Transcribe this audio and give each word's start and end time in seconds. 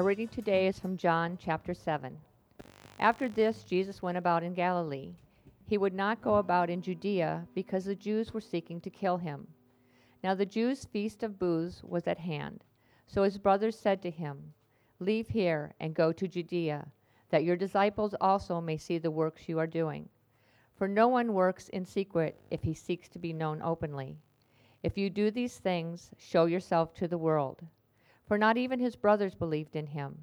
Our 0.00 0.06
reading 0.06 0.28
today 0.28 0.66
is 0.66 0.78
from 0.78 0.96
John 0.96 1.36
chapter 1.38 1.74
7. 1.74 2.16
After 2.98 3.28
this, 3.28 3.64
Jesus 3.64 4.00
went 4.00 4.16
about 4.16 4.42
in 4.42 4.54
Galilee. 4.54 5.12
He 5.66 5.76
would 5.76 5.92
not 5.92 6.22
go 6.22 6.36
about 6.36 6.70
in 6.70 6.80
Judea 6.80 7.46
because 7.54 7.84
the 7.84 7.94
Jews 7.94 8.32
were 8.32 8.40
seeking 8.40 8.80
to 8.80 8.88
kill 8.88 9.18
him. 9.18 9.46
Now 10.24 10.34
the 10.34 10.46
Jews' 10.46 10.86
feast 10.86 11.22
of 11.22 11.38
booths 11.38 11.84
was 11.84 12.06
at 12.06 12.16
hand. 12.16 12.64
So 13.06 13.24
his 13.24 13.36
brothers 13.36 13.78
said 13.78 14.00
to 14.00 14.10
him, 14.10 14.54
Leave 15.00 15.28
here 15.28 15.74
and 15.78 15.92
go 15.92 16.12
to 16.12 16.26
Judea, 16.26 16.88
that 17.28 17.44
your 17.44 17.56
disciples 17.56 18.14
also 18.22 18.58
may 18.58 18.78
see 18.78 18.96
the 18.96 19.10
works 19.10 19.50
you 19.50 19.58
are 19.58 19.66
doing. 19.66 20.08
For 20.76 20.88
no 20.88 21.08
one 21.08 21.34
works 21.34 21.68
in 21.68 21.84
secret 21.84 22.40
if 22.50 22.62
he 22.62 22.72
seeks 22.72 23.10
to 23.10 23.18
be 23.18 23.34
known 23.34 23.60
openly. 23.60 24.16
If 24.82 24.96
you 24.96 25.10
do 25.10 25.30
these 25.30 25.58
things, 25.58 26.10
show 26.16 26.46
yourself 26.46 26.94
to 26.94 27.06
the 27.06 27.18
world 27.18 27.60
for 28.30 28.38
not 28.38 28.56
even 28.56 28.78
his 28.78 28.94
brothers 28.94 29.34
believed 29.34 29.74
in 29.74 29.88
him. 29.88 30.16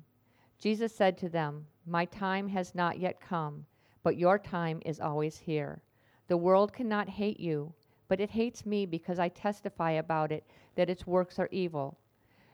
Jesus 0.58 0.96
said 0.96 1.18
to 1.18 1.28
them, 1.28 1.68
My 1.86 2.06
time 2.06 2.48
has 2.48 2.74
not 2.74 3.00
yet 3.00 3.20
come, 3.20 3.66
but 4.02 4.16
your 4.16 4.40
time 4.40 4.82
is 4.86 5.02
always 5.02 5.38
here. 5.38 5.82
The 6.30 6.38
world 6.38 6.72
cannot 6.72 7.10
hate 7.10 7.38
you, 7.38 7.74
but 8.08 8.22
it 8.22 8.30
hates 8.30 8.66
me 8.66 8.86
because 8.86 9.20
I 9.20 9.28
testify 9.28 9.92
about 9.92 10.32
it 10.32 10.46
that 10.76 10.90
its 10.90 11.06
works 11.06 11.38
are 11.38 11.50
evil. 11.52 11.98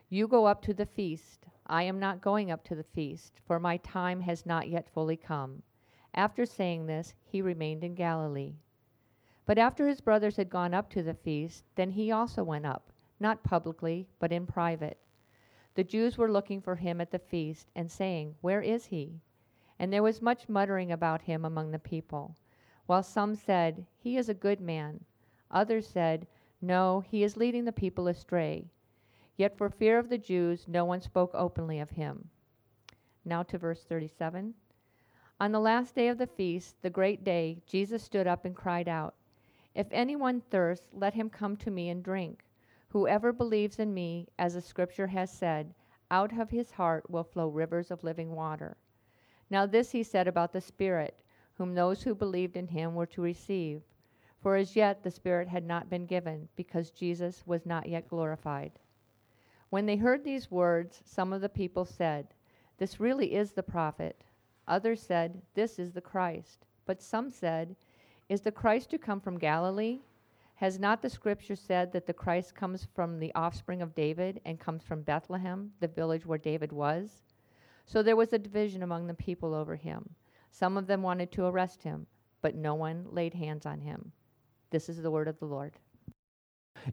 You 0.09 0.27
go 0.27 0.47
up 0.47 0.59
to 0.63 0.73
the 0.73 0.87
feast. 0.87 1.45
I 1.67 1.83
am 1.83 1.99
not 1.99 2.19
going 2.19 2.49
up 2.49 2.63
to 2.63 2.73
the 2.73 2.83
feast, 2.83 3.33
for 3.45 3.59
my 3.59 3.77
time 3.77 4.21
has 4.21 4.47
not 4.47 4.69
yet 4.69 4.89
fully 4.89 5.17
come. 5.17 5.61
After 6.15 6.47
saying 6.47 6.87
this, 6.87 7.13
he 7.25 7.43
remained 7.43 7.83
in 7.83 7.93
Galilee. 7.93 8.55
But 9.45 9.59
after 9.59 9.87
his 9.87 10.01
brothers 10.01 10.37
had 10.37 10.49
gone 10.49 10.73
up 10.73 10.89
to 10.89 11.03
the 11.03 11.13
feast, 11.13 11.63
then 11.75 11.91
he 11.91 12.11
also 12.11 12.43
went 12.43 12.65
up, 12.65 12.91
not 13.19 13.43
publicly, 13.43 14.07
but 14.17 14.31
in 14.31 14.47
private. 14.47 14.97
The 15.75 15.83
Jews 15.83 16.17
were 16.17 16.31
looking 16.31 16.61
for 16.61 16.75
him 16.75 17.01
at 17.01 17.09
the 17.09 17.17
feast, 17.17 17.71
and 17.75 17.89
saying, 17.89 18.35
Where 18.41 18.61
is 18.61 18.85
he? 18.85 19.21
And 19.79 19.91
there 19.91 20.03
was 20.03 20.21
much 20.21 20.47
muttering 20.47 20.91
about 20.91 21.23
him 21.23 21.43
among 21.43 21.71
the 21.71 21.79
people. 21.79 22.35
While 22.85 23.01
some 23.01 23.33
said, 23.33 23.87
He 23.97 24.17
is 24.17 24.29
a 24.29 24.35
good 24.35 24.61
man. 24.61 25.03
Others 25.49 25.87
said, 25.87 26.27
No, 26.61 26.99
he 26.99 27.23
is 27.23 27.37
leading 27.37 27.65
the 27.65 27.71
people 27.71 28.07
astray. 28.07 28.65
Yet 29.35 29.57
for 29.57 29.69
fear 29.69 29.97
of 29.97 30.09
the 30.09 30.17
Jews, 30.19 30.67
no 30.67 30.85
one 30.85 31.01
spoke 31.01 31.31
openly 31.33 31.79
of 31.79 31.91
him. 31.91 32.29
Now 33.25 33.41
to 33.43 33.57
verse 33.57 33.83
37. 33.83 34.53
On 35.39 35.51
the 35.51 35.59
last 35.59 35.95
day 35.95 36.07
of 36.07 36.19
the 36.19 36.27
feast, 36.27 36.81
the 36.81 36.89
great 36.91 37.23
day, 37.23 37.63
Jesus 37.65 38.03
stood 38.03 38.27
up 38.27 38.45
and 38.45 38.55
cried 38.55 38.87
out, 38.87 39.15
If 39.73 39.87
anyone 39.91 40.41
thirsts, 40.41 40.87
let 40.93 41.15
him 41.15 41.29
come 41.29 41.57
to 41.57 41.71
me 41.71 41.89
and 41.89 42.03
drink. 42.03 42.45
Whoever 42.93 43.33
believes 43.33 43.79
in 43.79 43.91
me, 43.91 44.27
as 44.37 44.53
the 44.53 44.61
scripture 44.61 45.07
has 45.07 45.31
said, 45.31 45.73
out 46.11 46.31
of 46.39 46.51
his 46.51 46.69
heart 46.69 47.09
will 47.09 47.23
flow 47.23 47.47
rivers 47.47 47.89
of 47.89 48.03
living 48.03 48.35
water. 48.35 48.77
Now, 49.49 49.65
this 49.65 49.89
he 49.89 50.03
said 50.03 50.27
about 50.27 50.53
the 50.53 50.61
Spirit, 50.61 51.17
whom 51.55 51.73
those 51.73 52.03
who 52.03 52.13
believed 52.13 52.55
in 52.55 52.67
him 52.67 52.93
were 52.93 53.07
to 53.07 53.21
receive. 53.23 53.81
For 54.43 54.55
as 54.55 54.75
yet 54.75 55.01
the 55.01 55.09
Spirit 55.09 55.47
had 55.47 55.65
not 55.65 55.89
been 55.89 56.05
given, 56.05 56.49
because 56.55 56.91
Jesus 56.91 57.47
was 57.47 57.65
not 57.65 57.89
yet 57.89 58.07
glorified. 58.07 58.73
When 59.71 59.87
they 59.87 59.95
heard 59.95 60.23
these 60.23 60.51
words, 60.51 61.01
some 61.03 61.33
of 61.33 61.41
the 61.41 61.49
people 61.49 61.85
said, 61.85 62.27
This 62.77 62.99
really 62.99 63.33
is 63.33 63.53
the 63.53 63.63
prophet. 63.63 64.23
Others 64.67 65.01
said, 65.01 65.41
This 65.55 65.79
is 65.79 65.93
the 65.93 66.01
Christ. 66.01 66.67
But 66.85 67.01
some 67.01 67.31
said, 67.31 67.75
Is 68.29 68.41
the 68.41 68.51
Christ 68.51 68.91
to 68.91 68.99
come 68.99 69.19
from 69.19 69.39
Galilee? 69.39 70.01
Has 70.55 70.79
not 70.79 71.01
the 71.01 71.09
scripture 71.09 71.55
said 71.55 71.91
that 71.91 72.05
the 72.05 72.13
Christ 72.13 72.55
comes 72.55 72.87
from 72.93 73.19
the 73.19 73.33
offspring 73.35 73.81
of 73.81 73.95
David 73.95 74.39
and 74.45 74.59
comes 74.59 74.83
from 74.83 75.01
Bethlehem, 75.01 75.71
the 75.79 75.87
village 75.87 76.25
where 76.25 76.37
David 76.37 76.71
was? 76.71 77.23
So 77.85 78.01
there 78.01 78.15
was 78.15 78.31
a 78.33 78.39
division 78.39 78.83
among 78.83 79.07
the 79.07 79.13
people 79.13 79.53
over 79.53 79.75
him. 79.75 80.09
Some 80.51 80.77
of 80.77 80.87
them 80.87 81.01
wanted 81.01 81.31
to 81.33 81.45
arrest 81.45 81.83
him, 81.83 82.05
but 82.41 82.55
no 82.55 82.75
one 82.75 83.05
laid 83.11 83.33
hands 83.33 83.65
on 83.65 83.81
him. 83.81 84.11
This 84.69 84.89
is 84.89 85.01
the 85.01 85.11
word 85.11 85.27
of 85.27 85.39
the 85.39 85.45
Lord. 85.45 85.73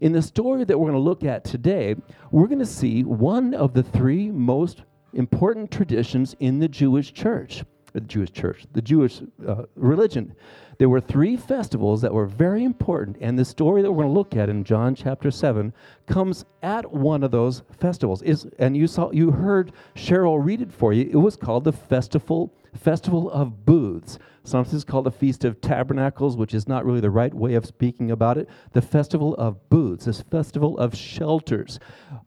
In 0.00 0.12
the 0.12 0.22
story 0.22 0.64
that 0.64 0.78
we're 0.78 0.90
going 0.90 1.02
to 1.02 1.08
look 1.08 1.24
at 1.24 1.44
today, 1.44 1.96
we're 2.30 2.46
going 2.46 2.58
to 2.58 2.66
see 2.66 3.04
one 3.04 3.54
of 3.54 3.74
the 3.74 3.82
three 3.82 4.30
most 4.30 4.82
important 5.12 5.70
traditions 5.70 6.34
in 6.40 6.58
the 6.58 6.68
Jewish 6.68 7.12
church, 7.12 7.64
the 7.92 8.00
Jewish 8.00 8.32
church, 8.32 8.66
the 8.72 8.82
Jewish 8.82 9.20
uh, 9.46 9.64
religion. 9.74 10.34
There 10.80 10.88
were 10.88 11.02
three 11.02 11.36
festivals 11.36 12.00
that 12.00 12.14
were 12.14 12.24
very 12.24 12.64
important, 12.64 13.18
and 13.20 13.38
the 13.38 13.44
story 13.44 13.82
that 13.82 13.92
we're 13.92 14.04
going 14.04 14.14
to 14.14 14.18
look 14.18 14.34
at 14.34 14.48
in 14.48 14.64
John 14.64 14.94
chapter 14.94 15.30
7 15.30 15.74
comes 16.06 16.46
at 16.62 16.90
one 16.90 17.22
of 17.22 17.30
those 17.30 17.62
festivals. 17.78 18.22
Is, 18.22 18.46
and 18.58 18.74
you, 18.74 18.86
saw, 18.86 19.10
you 19.10 19.30
heard 19.30 19.72
Cheryl 19.94 20.42
read 20.42 20.62
it 20.62 20.72
for 20.72 20.94
you. 20.94 21.02
It 21.02 21.16
was 21.16 21.36
called 21.36 21.64
the 21.64 21.72
Festival, 21.74 22.54
Festival 22.74 23.30
of 23.30 23.66
Booths. 23.66 24.18
Sometimes 24.42 24.72
it's 24.72 24.84
called 24.84 25.04
the 25.04 25.10
Feast 25.10 25.44
of 25.44 25.60
Tabernacles, 25.60 26.38
which 26.38 26.54
is 26.54 26.66
not 26.66 26.86
really 26.86 27.00
the 27.00 27.10
right 27.10 27.34
way 27.34 27.52
of 27.56 27.66
speaking 27.66 28.10
about 28.10 28.38
it. 28.38 28.48
The 28.72 28.80
Festival 28.80 29.34
of 29.34 29.68
Booths, 29.68 30.06
this 30.06 30.22
festival 30.22 30.78
of 30.78 30.96
shelters. 30.96 31.78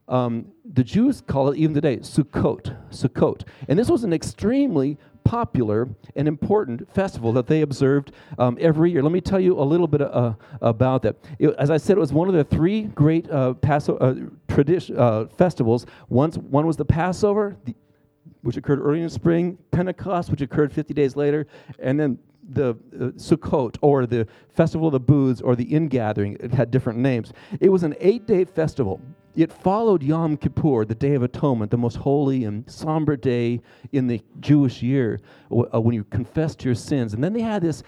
Um, 0.07 0.51
the 0.63 0.83
Jews 0.83 1.21
call 1.21 1.49
it 1.49 1.57
even 1.57 1.73
today 1.73 1.97
Sukkot. 1.97 2.77
Sukkot. 2.91 3.47
And 3.67 3.79
this 3.79 3.89
was 3.89 4.03
an 4.03 4.13
extremely 4.13 4.99
popular 5.23 5.89
and 6.15 6.27
important 6.27 6.93
festival 6.93 7.33
that 7.33 7.47
they 7.47 7.61
observed 7.61 8.11
um, 8.37 8.57
every 8.59 8.91
year. 8.91 9.01
Let 9.01 9.11
me 9.11 9.21
tell 9.21 9.39
you 9.39 9.59
a 9.59 9.63
little 9.63 9.87
bit 9.87 10.01
uh, 10.01 10.33
about 10.61 11.01
that. 11.03 11.15
It, 11.39 11.55
as 11.57 11.69
I 11.69 11.77
said, 11.77 11.97
it 11.97 11.99
was 11.99 12.13
one 12.13 12.27
of 12.27 12.33
the 12.33 12.43
three 12.43 12.83
great 12.83 13.29
uh, 13.29 13.53
Paso- 13.53 13.97
uh, 13.97 14.15
tradition, 14.47 14.97
uh, 14.97 15.27
festivals. 15.27 15.85
Once, 16.09 16.37
one 16.37 16.67
was 16.67 16.77
the 16.77 16.85
Passover, 16.85 17.57
the, 17.65 17.75
which 18.41 18.57
occurred 18.57 18.79
early 18.79 18.99
in 18.99 19.05
the 19.05 19.09
spring, 19.09 19.57
Pentecost, 19.71 20.29
which 20.29 20.41
occurred 20.41 20.73
50 20.73 20.93
days 20.93 21.15
later, 21.15 21.47
and 21.79 21.99
then 21.99 22.19
the 22.49 22.69
uh, 22.69 22.73
Sukkot 23.15 23.77
or 23.81 24.05
the 24.05 24.27
Festival 24.53 24.87
of 24.87 24.93
the 24.93 24.99
Booths 24.99 25.41
or 25.41 25.55
the 25.55 25.63
Ingathering. 25.63 26.37
It 26.39 26.53
had 26.53 26.71
different 26.71 26.99
names. 26.99 27.31
It 27.59 27.69
was 27.69 27.83
an 27.83 27.95
eight 27.99 28.27
day 28.27 28.45
festival. 28.45 28.99
It 29.35 29.51
followed 29.51 30.03
Yom 30.03 30.37
Kippur, 30.37 30.85
the 30.85 30.93
Day 30.93 31.15
of 31.15 31.23
Atonement, 31.23 31.71
the 31.71 31.77
most 31.77 31.95
holy 31.95 32.43
and 32.43 32.69
somber 32.69 33.15
day 33.15 33.61
in 33.91 34.05
the 34.05 34.21
Jewish 34.39 34.83
year 34.83 35.19
uh, 35.51 35.81
when 35.81 35.95
you 35.95 36.03
confessed 36.03 36.63
your 36.63 36.75
sins. 36.75 37.15
And 37.15 37.23
then 37.23 37.33
they 37.33 37.41
had 37.41 37.63
this 37.63 37.81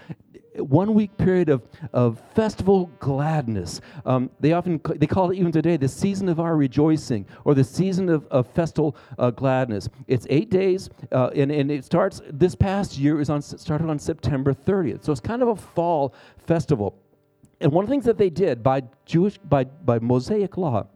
one 0.56 0.94
week 0.94 1.16
period 1.18 1.48
of, 1.48 1.62
of 1.92 2.20
festival 2.34 2.90
gladness. 2.98 3.80
Um, 4.04 4.30
they 4.40 4.54
often 4.54 4.80
they 4.96 5.06
call 5.06 5.30
it 5.30 5.36
even 5.36 5.52
today 5.52 5.76
the 5.76 5.86
season 5.86 6.28
of 6.28 6.40
our 6.40 6.56
rejoicing 6.56 7.26
or 7.44 7.54
the 7.54 7.62
season 7.62 8.08
of, 8.08 8.26
of 8.28 8.48
festival 8.48 8.96
uh, 9.18 9.30
gladness. 9.30 9.88
It's 10.08 10.26
eight 10.30 10.50
days, 10.50 10.90
uh, 11.12 11.30
and, 11.34 11.52
and 11.52 11.70
it 11.70 11.84
starts 11.84 12.22
this 12.28 12.56
past 12.56 12.98
year 12.98 13.20
is 13.20 13.30
on 13.30 13.40
started 13.42 13.88
on 13.88 13.98
September 13.98 14.52
30th. 14.52 15.04
So 15.04 15.12
it's 15.12 15.20
kind 15.20 15.42
of 15.42 15.48
a 15.48 15.56
fall 15.56 16.14
festival. 16.38 16.98
And 17.60 17.72
one 17.72 17.84
of 17.84 17.88
the 17.88 17.92
things 17.92 18.04
that 18.04 18.18
they 18.18 18.30
did 18.30 18.62
by 18.62 18.82
Jewish 19.04 19.38
by, 19.38 19.64
by 19.64 19.98
Mosaic 19.98 20.56
law 20.56 20.86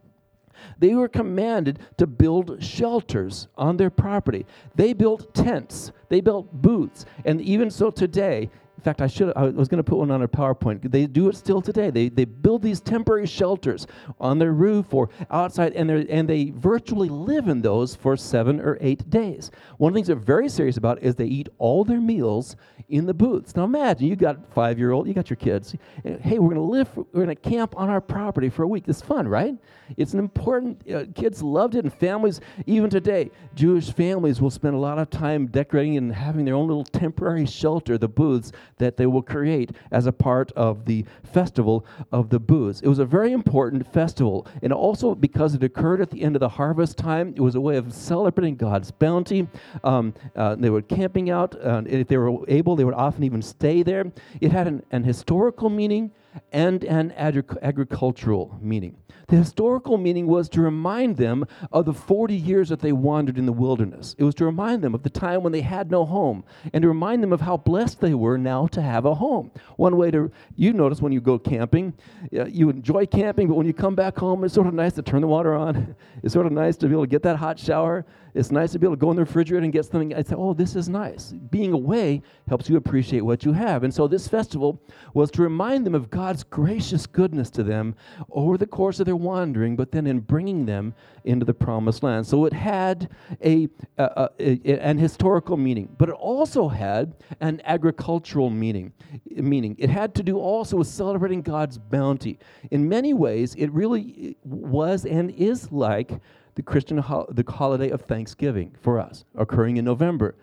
they 0.79 0.95
were 0.95 1.09
commanded 1.09 1.79
to 1.99 2.07
build 2.07 2.63
shelters 2.63 3.49
on 3.57 3.77
their 3.77 3.91
property. 3.91 4.47
They 4.75 4.93
built 4.93 5.35
tents, 5.35 5.93
they 6.09 6.21
built 6.21 6.53
booths, 6.53 7.07
and 7.25 7.41
even 7.41 7.71
so 7.71 7.91
today, 7.91 8.51
in 8.81 8.85
fact, 8.85 9.03
I 9.03 9.09
should 9.09 9.35
I 9.37 9.45
was 9.45 9.69
going 9.69 9.77
to 9.77 9.85
put 9.85 9.99
one 9.99 10.11
on 10.11 10.23
a 10.23 10.29
PowerPoint. 10.29 10.91
They 10.91 11.07
do 11.07 11.29
it 11.29 11.37
still 11.37 11.61
today. 11.61 11.91
They, 11.91 12.09
they 12.09 12.25
build 12.25 12.63
these 12.63 12.81
temporary 12.81 13.27
shelters 13.27 13.87
on 14.19 14.39
their 14.39 14.55
roof 14.55 14.95
or 14.95 15.11
outside, 15.31 15.75
and, 15.75 15.91
and 15.91 16.27
they 16.27 16.49
virtually 16.57 17.11
live 17.11 17.49
in 17.49 17.61
those 17.61 17.95
for 17.95 18.17
seven 18.17 18.59
or 18.59 18.79
eight 18.81 19.11
days. 19.11 19.51
One 19.77 19.91
of 19.91 19.95
the 19.95 19.99
things 19.99 20.07
they're 20.07 20.17
very 20.17 20.49
serious 20.49 20.79
about 20.79 21.03
is 21.03 21.15
they 21.15 21.27
eat 21.27 21.51
all 21.59 21.85
their 21.85 22.01
meals 22.01 22.57
in 22.89 23.05
the 23.05 23.13
booths. 23.13 23.55
Now 23.55 23.65
imagine 23.65 24.07
you 24.07 24.17
got 24.17 24.51
five 24.55 24.79
year 24.79 24.93
old, 24.93 25.07
you 25.07 25.13
got 25.13 25.29
your 25.29 25.37
kids. 25.37 25.75
Hey, 26.03 26.39
we're 26.39 26.55
going 26.55 26.55
to 26.55 26.63
live, 26.63 26.89
we're 26.97 27.25
going 27.25 27.29
to 27.29 27.35
camp 27.35 27.75
on 27.77 27.91
our 27.91 28.01
property 28.01 28.49
for 28.49 28.63
a 28.63 28.67
week. 28.67 28.85
It's 28.89 29.03
fun, 29.03 29.29
right? 29.29 29.55
It's 29.99 30.15
an 30.15 30.21
important. 30.21 30.91
Uh, 30.91 31.05
kids 31.15 31.43
loved 31.43 31.75
it, 31.75 31.85
and 31.85 31.93
families 31.93 32.41
even 32.67 32.91
today, 32.91 33.31
Jewish 33.55 33.93
families 33.93 34.41
will 34.41 34.51
spend 34.51 34.75
a 34.75 34.79
lot 34.79 34.99
of 34.99 35.11
time 35.11 35.49
decorating 35.49 35.97
and 35.97 36.15
having 36.15 36.45
their 36.45 36.55
own 36.55 36.69
little 36.69 36.85
temporary 36.85 37.47
shelter, 37.47 37.99
the 37.99 38.09
booths 38.09 38.53
that 38.81 38.97
they 38.97 39.07
will 39.07 39.23
create 39.23 39.71
as 39.91 40.07
a 40.07 40.13
part 40.13 40.51
of 40.53 40.85
the 40.85 41.05
festival 41.23 41.87
of 42.11 42.29
the 42.29 42.41
booths. 42.41 42.81
It 42.81 42.89
was 42.89 42.99
a 42.99 43.05
very 43.05 43.33
important 43.33 43.91
festival, 43.93 44.47
and 44.63 44.73
also 44.73 45.15
because 45.15 45.55
it 45.55 45.63
occurred 45.63 46.01
at 46.01 46.11
the 46.11 46.23
end 46.23 46.35
of 46.35 46.41
the 46.41 46.49
harvest 46.49 46.99
time, 46.99 47.33
it 47.37 47.41
was 47.41 47.55
a 47.55 47.61
way 47.61 47.77
of 47.77 47.93
celebrating 47.93 48.57
God's 48.57 48.91
bounty. 48.91 49.47
Um, 49.85 50.13
uh, 50.35 50.57
they 50.57 50.71
were 50.71 50.83
camping 50.83 51.31
out, 51.31 51.55
uh, 51.65 51.83
if 51.87 52.09
they 52.09 52.17
were 52.17 52.41
able, 52.49 52.75
they 52.75 52.85
would 52.85 52.95
often 52.95 53.23
even 53.23 53.43
stay 53.43 53.83
there. 53.83 54.11
It 54.41 54.51
had 54.51 54.67
an, 54.67 54.83
an 54.91 55.05
historical 55.05 55.71
meaning 55.71 56.11
and 56.53 56.85
an 56.85 57.13
agricultural 57.13 58.59
meaning. 58.61 58.97
The 59.29 59.37
historical 59.37 59.97
meaning 59.97 60.27
was 60.27 60.49
to 60.51 60.61
remind 60.61 61.17
them 61.17 61.47
of 61.73 61.85
the 61.85 61.93
40 61.93 62.35
years 62.35 62.69
that 62.69 62.81
they 62.81 62.93
wandered 62.93 63.39
in 63.39 63.47
the 63.47 63.53
wilderness. 63.53 64.17
It 64.19 64.25
was 64.25 64.35
to 64.37 64.45
remind 64.45 64.83
them 64.83 64.95
of 64.95 65.05
the 65.05 65.11
time 65.11 65.43
when 65.43 65.53
they 65.53 65.61
had 65.61 65.91
no 65.91 66.05
home 66.05 66.45
and 66.73 66.83
to 66.83 66.89
remind 66.89 67.23
them 67.23 67.33
of 67.33 67.41
how 67.41 67.57
blessed 67.57 68.01
they 68.01 68.15
were 68.15 68.39
now 68.39 68.67
to 68.69 68.83
have 68.83 69.05
a 69.05 69.15
home. 69.15 69.53
One 69.77 69.97
way 69.97 70.11
to, 70.11 70.33
you 70.57 70.73
notice 70.73 71.01
when 71.01 71.13
you 71.13 71.21
go 71.21 71.39
camping, 71.39 71.95
you 72.31 72.71
enjoy 72.71 73.07
camping, 73.07 73.47
but 73.47 73.55
when 73.55 73.67
you 73.67 73.73
come 73.73 73.95
back 73.95 74.19
home, 74.19 74.43
it's 74.43 74.55
sort 74.55 74.67
of 74.67 74.75
nice 74.75 74.95
to 74.95 75.03
turn 75.03 75.21
the 75.21 75.29
water 75.29 75.55
on. 75.55 75.95
It's 76.23 76.35
sort 76.35 76.45
of 76.45 76.53
nice 76.53 76.77
to 76.79 76.87
be 76.87 76.93
able 76.93 77.05
to 77.05 77.09
get 77.09 77.23
that 77.23 77.37
hot 77.37 77.59
shower. 77.59 78.05
It's 78.35 78.51
nice 78.51 78.73
to 78.73 78.79
be 78.79 78.87
able 78.87 78.97
to 78.97 79.01
go 79.01 79.11
in 79.11 79.17
the 79.17 79.23
refrigerator 79.23 79.65
and 79.65 79.73
get 79.73 79.85
something. 79.85 80.15
I 80.15 80.23
say, 80.23 80.35
oh, 80.37 80.55
this 80.55 80.77
is 80.77 80.89
nice. 80.89 81.33
Being 81.51 81.73
away 81.73 82.23
helps 82.49 82.69
you 82.69 82.77
appreciate 82.77 83.23
what 83.23 83.45
you 83.45 83.53
have. 83.53 83.83
And 83.85 83.93
so 83.93 84.07
this 84.07 84.29
festival 84.29 84.81
was 85.15 85.31
to 85.33 85.43
remind 85.43 85.87
them 85.87 85.95
of 85.95 86.11
God's 86.11 86.45
gracious 86.45 87.07
goodness 87.07 87.51
to 87.51 87.63
them 87.63 87.95
over 88.31 88.57
the 88.57 88.67
course 88.67 89.01
of 89.01 89.07
their 89.07 89.17
wandering, 89.17 89.77
but 89.77 89.93
then 89.93 90.07
in 90.07 90.21
bringing 90.21 90.67
them 90.67 90.95
into 91.25 91.45
the 91.45 91.55
promised 91.55 92.03
land. 92.03 92.27
So 92.27 92.45
it 92.45 92.53
had 92.53 93.09
a, 93.45 93.69
a, 93.99 94.29
a, 94.39 94.81
an 94.81 94.99
historical 94.99 95.57
meaning, 95.57 95.95
but 95.99 96.09
it 96.09 96.15
also 96.15 96.69
had 96.69 97.15
an 97.41 97.61
agricultural 97.65 98.51
meaning. 98.51 98.93
Meaning 99.31 99.77
it 99.79 99.91
had 99.91 100.15
to 100.17 100.23
do 100.23 100.39
also 100.39 100.77
with 100.77 100.89
celebrating 100.89 101.43
God's 101.43 101.79
bounty. 101.79 102.39
In 102.71 102.89
many 102.89 103.15
ways, 103.15 103.55
it 103.57 103.71
really 103.73 104.37
was 104.45 105.05
and 105.05 105.31
is 105.31 105.71
like 105.73 106.13
the 106.61 106.65
Christian 106.71 106.99
ho- 106.99 107.27
the 107.31 107.45
holiday 107.51 107.89
of 107.89 108.03
Thanksgiving 108.03 108.71
for 108.83 109.01
us, 109.01 109.25
occurring 109.35 109.79
in 109.79 109.85
November. 109.87 110.35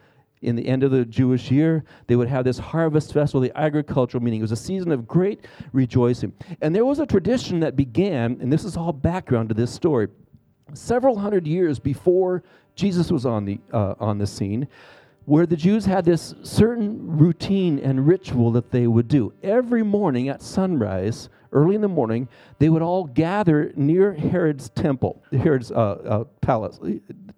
In 0.42 0.56
the 0.56 0.68
end 0.68 0.84
of 0.84 0.90
the 0.90 1.06
Jewish 1.06 1.52
year, 1.52 1.84
they 2.08 2.16
would 2.16 2.28
have 2.28 2.44
this 2.44 2.58
harvest 2.58 3.14
festival, 3.14 3.42
the 3.42 3.56
agricultural 3.56 4.24
meaning. 4.24 4.40
It 4.40 4.44
was 4.44 4.52
a 4.52 4.56
season 4.56 4.92
of 4.92 5.08
great 5.08 5.46
rejoicing. 5.74 6.34
And 6.62 6.74
there 6.74 6.86
was 6.86 7.00
a 7.00 7.06
tradition 7.06 7.60
that 7.60 7.76
began, 7.76 8.38
and 8.42 8.52
this 8.52 8.64
is 8.64 8.76
all 8.76 8.94
background 8.94 9.50
to 9.50 9.56
this 9.56 9.72
story, 9.72 10.08
several 10.74 11.18
hundred 11.18 11.46
years 11.46 11.78
before 11.78 12.44
Jesus 12.74 13.12
was 13.12 13.28
on 13.28 13.46
the, 13.46 13.60
uh, 13.72 13.94
on 14.00 14.18
the 14.18 14.28
scene, 14.28 14.68
where 15.28 15.46
the 15.46 15.58
Jews 15.58 15.84
had 15.84 16.06
this 16.06 16.34
certain 16.42 17.18
routine 17.18 17.80
and 17.80 18.08
ritual 18.08 18.50
that 18.54 18.72
they 18.72 18.88
would 18.88 19.10
do. 19.10 19.34
Every 19.44 19.84
morning 19.84 20.30
at 20.30 20.42
sunrise, 20.42 21.28
early 21.52 21.76
in 21.76 21.82
the 21.82 21.90
morning, 21.90 22.30
they 22.60 22.70
would 22.70 22.82
all 22.82 23.04
gather 23.04 23.74
near 23.76 24.14
Herod's 24.14 24.70
temple, 24.70 25.22
Herod's 25.34 25.70
uh, 25.70 25.76
uh, 25.76 26.24
palace, 26.40 26.80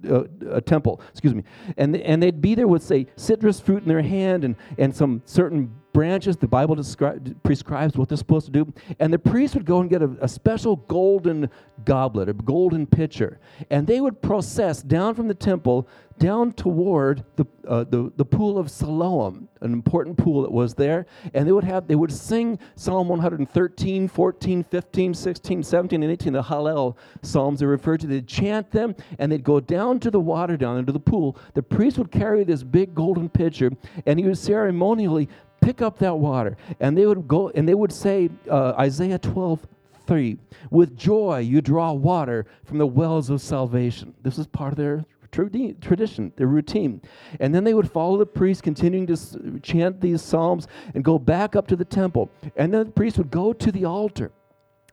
uh, 0.07 0.23
uh, 0.51 0.61
temple, 0.61 1.01
excuse 1.09 1.33
me. 1.33 1.43
And, 1.77 1.97
and 1.97 2.21
they'd 2.21 2.39
be 2.39 2.53
there 2.53 2.67
with, 2.67 2.83
say, 2.83 3.07
citrus 3.15 3.59
fruit 3.59 3.81
in 3.81 3.89
their 3.89 4.03
hand 4.03 4.43
and, 4.43 4.55
and 4.77 4.95
some 4.95 5.23
certain 5.25 5.73
branches. 5.93 6.37
The 6.37 6.47
Bible 6.47 6.75
descri- 6.75 7.35
prescribes 7.43 7.97
what 7.97 8.09
they're 8.09 8.17
supposed 8.17 8.45
to 8.47 8.51
do. 8.51 8.73
And 8.99 9.11
the 9.11 9.19
priest 9.19 9.55
would 9.55 9.65
go 9.65 9.81
and 9.81 9.89
get 9.89 10.01
a, 10.01 10.15
a 10.21 10.27
special 10.27 10.77
golden 10.77 11.49
goblet, 11.85 12.29
a 12.29 12.33
golden 12.33 12.85
pitcher. 12.85 13.39
And 13.69 13.87
they 13.87 14.01
would 14.01 14.21
process 14.21 14.81
down 14.81 15.15
from 15.15 15.27
the 15.27 15.33
temple 15.33 15.87
down 16.19 16.51
toward 16.51 17.23
the, 17.37 17.45
uh, 17.67 17.85
the, 17.85 18.11
the 18.17 18.25
pool 18.25 18.59
of 18.59 18.69
Siloam, 18.69 19.47
an 19.61 19.73
important 19.73 20.17
pool 20.17 20.43
that 20.43 20.51
was 20.51 20.75
there. 20.75 21.05
And 21.33 21.47
they 21.47 21.51
would 21.51 21.63
have, 21.63 21.87
they 21.87 21.95
would 21.95 22.11
sing 22.11 22.59
Psalm 22.75 23.07
113, 23.07 24.07
14, 24.07 24.63
15, 24.65 25.13
16, 25.13 25.63
17, 25.63 26.03
and 26.03 26.11
18, 26.11 26.33
the 26.33 26.43
Hallel 26.43 26.97
Psalms 27.23 27.61
they 27.61 27.65
referred 27.65 28.01
to. 28.01 28.07
They'd 28.07 28.27
chant 28.27 28.69
them 28.69 28.95
and 29.17 29.31
they'd 29.31 29.43
go 29.43 29.59
down 29.59 29.99
to 30.01 30.11
the 30.11 30.19
water, 30.19 30.57
down 30.57 30.77
into 30.77 30.91
the 30.91 30.99
pool. 30.99 31.37
The 31.53 31.63
priest 31.63 31.97
would 31.97 32.11
carry 32.11 32.43
this 32.43 32.63
big 32.63 32.93
golden 32.93 33.29
pitcher 33.29 33.71
and 34.05 34.19
he 34.19 34.25
would 34.25 34.37
ceremonially 34.37 35.29
pick 35.69 35.83
up 35.83 35.99
that 35.99 36.17
water. 36.17 36.57
And 36.79 36.97
they 36.97 37.05
would 37.05 37.27
go 37.27 37.49
and 37.49 37.69
they 37.69 37.75
would 37.75 37.91
say, 37.91 38.29
uh, 38.49 38.71
Isaiah 38.71 39.19
12, 39.19 39.67
3, 40.07 40.37
with 40.71 40.97
joy 40.97 41.39
you 41.39 41.61
draw 41.61 41.91
water 41.91 42.47
from 42.63 42.79
the 42.79 42.87
wells 42.87 43.29
of 43.29 43.39
salvation. 43.39 44.15
This 44.23 44.39
is 44.39 44.47
part 44.47 44.71
of 44.71 44.77
their 44.77 45.05
tradition, 45.31 46.33
their 46.37 46.47
routine. 46.47 47.01
And 47.39 47.53
then 47.53 47.63
they 47.63 47.75
would 47.75 47.91
follow 47.91 48.17
the 48.17 48.25
priest, 48.25 48.63
continuing 48.63 49.05
to 49.05 49.59
chant 49.61 50.01
these 50.01 50.23
psalms 50.23 50.67
and 50.95 51.03
go 51.03 51.19
back 51.19 51.55
up 51.55 51.67
to 51.67 51.75
the 51.75 51.85
temple. 51.85 52.31
And 52.55 52.73
then 52.73 52.87
the 52.87 52.91
priest 52.91 53.19
would 53.19 53.29
go 53.29 53.53
to 53.53 53.71
the 53.71 53.85
altar. 53.85 54.31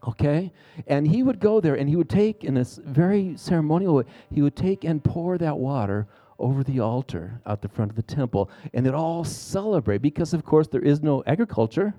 Okay? 0.07 0.53
And 0.87 1.09
he 1.09 1.23
would 1.23 1.41
go 1.41 1.59
there 1.59 1.77
and 1.77 1.89
he 1.89 1.97
would 1.97 2.11
take, 2.11 2.45
in 2.45 2.53
this 2.53 2.79
very 2.85 3.35
ceremonial 3.39 3.95
way, 3.95 4.05
he 4.31 4.43
would 4.43 4.57
take 4.57 4.85
and 4.85 5.03
pour 5.03 5.39
that 5.39 5.57
water 5.57 6.07
over 6.39 6.63
the 6.63 6.81
altar 6.81 7.41
out 7.47 7.63
the 7.63 7.69
front 7.69 7.91
of 7.91 7.97
the 7.97 8.03
temple. 8.03 8.51
And 8.75 8.85
they'd 8.85 8.95
all 8.95 9.25
celebrate 9.25 10.03
because, 10.03 10.35
of 10.35 10.45
course, 10.45 10.69
there 10.69 10.83
is 10.83 11.03
no 11.03 11.23
agriculture 11.27 11.95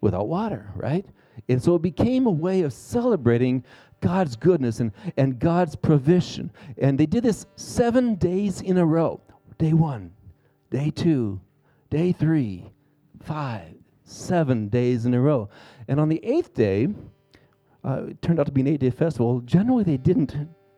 without 0.00 0.28
water, 0.28 0.70
right? 0.74 1.06
And 1.48 1.62
so 1.62 1.74
it 1.74 1.82
became 1.82 2.26
a 2.26 2.30
way 2.30 2.62
of 2.62 2.72
celebrating 2.72 3.64
God's 4.00 4.36
goodness 4.36 4.80
and, 4.80 4.92
and 5.16 5.38
God's 5.38 5.76
provision. 5.76 6.50
And 6.78 6.98
they 6.98 7.06
did 7.06 7.22
this 7.22 7.46
seven 7.56 8.14
days 8.16 8.60
in 8.60 8.78
a 8.78 8.86
row 8.86 9.20
day 9.58 9.72
one, 9.74 10.10
day 10.70 10.90
two, 10.90 11.38
day 11.90 12.12
three, 12.12 12.70
five, 13.22 13.74
seven 14.04 14.68
days 14.68 15.04
in 15.04 15.12
a 15.12 15.20
row. 15.20 15.50
And 15.86 16.00
on 16.00 16.08
the 16.08 16.24
eighth 16.24 16.54
day, 16.54 16.88
uh, 17.84 18.04
it 18.08 18.22
turned 18.22 18.40
out 18.40 18.46
to 18.46 18.52
be 18.52 18.62
an 18.62 18.68
eight 18.68 18.80
day 18.80 18.90
festival. 18.90 19.40
Generally, 19.40 19.84
they 19.84 19.96
didn't 19.98 20.34